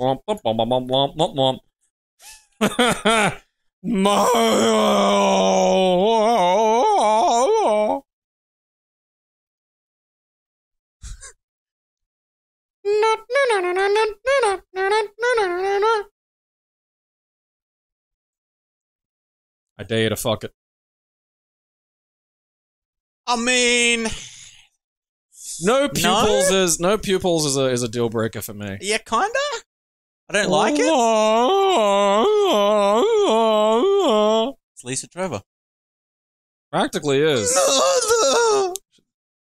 [0.00, 1.58] Womp, womp, womp, womp, womp, womp,
[2.60, 3.30] womp.
[19.80, 20.52] I dare you to fuck it.
[23.26, 24.06] I mean,
[25.62, 28.76] No pupils is no pupils is a is a deal breaker for me.
[28.82, 29.28] yeah, kinda.
[30.28, 30.84] I don't like it.
[34.74, 35.42] It's Lisa Trevor.
[36.70, 37.50] Practically is.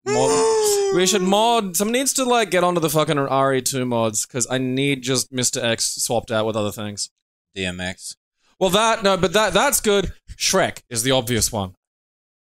[0.07, 1.76] Mod- we should mod.
[1.76, 5.62] Someone needs to like get onto the fucking RE2 mods because I need just Mr.
[5.64, 7.11] X swapped out with other things.
[7.57, 8.14] DMX.
[8.59, 10.13] Well, that no, but that that's good.
[10.37, 11.75] Shrek is the obvious one,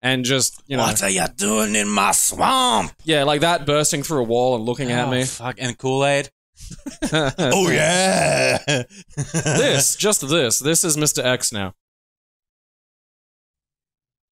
[0.02, 2.92] and just you know, what are you doing in my swamp?
[3.04, 5.24] yeah, like that bursting through a wall and looking at Oh, me.
[5.24, 6.30] Fuck, and Kool Aid.
[7.12, 8.58] Oh yeah.
[9.16, 10.58] this, just this.
[10.58, 11.24] This is Mr.
[11.24, 11.74] X now.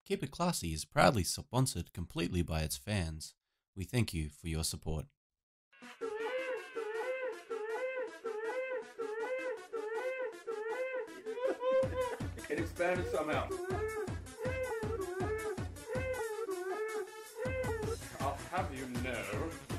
[0.07, 3.33] Keep It Classy is proudly sponsored completely by its fans.
[3.75, 5.05] We thank you for your support.
[12.51, 13.47] It expanded somehow.
[18.19, 19.70] I'll have you know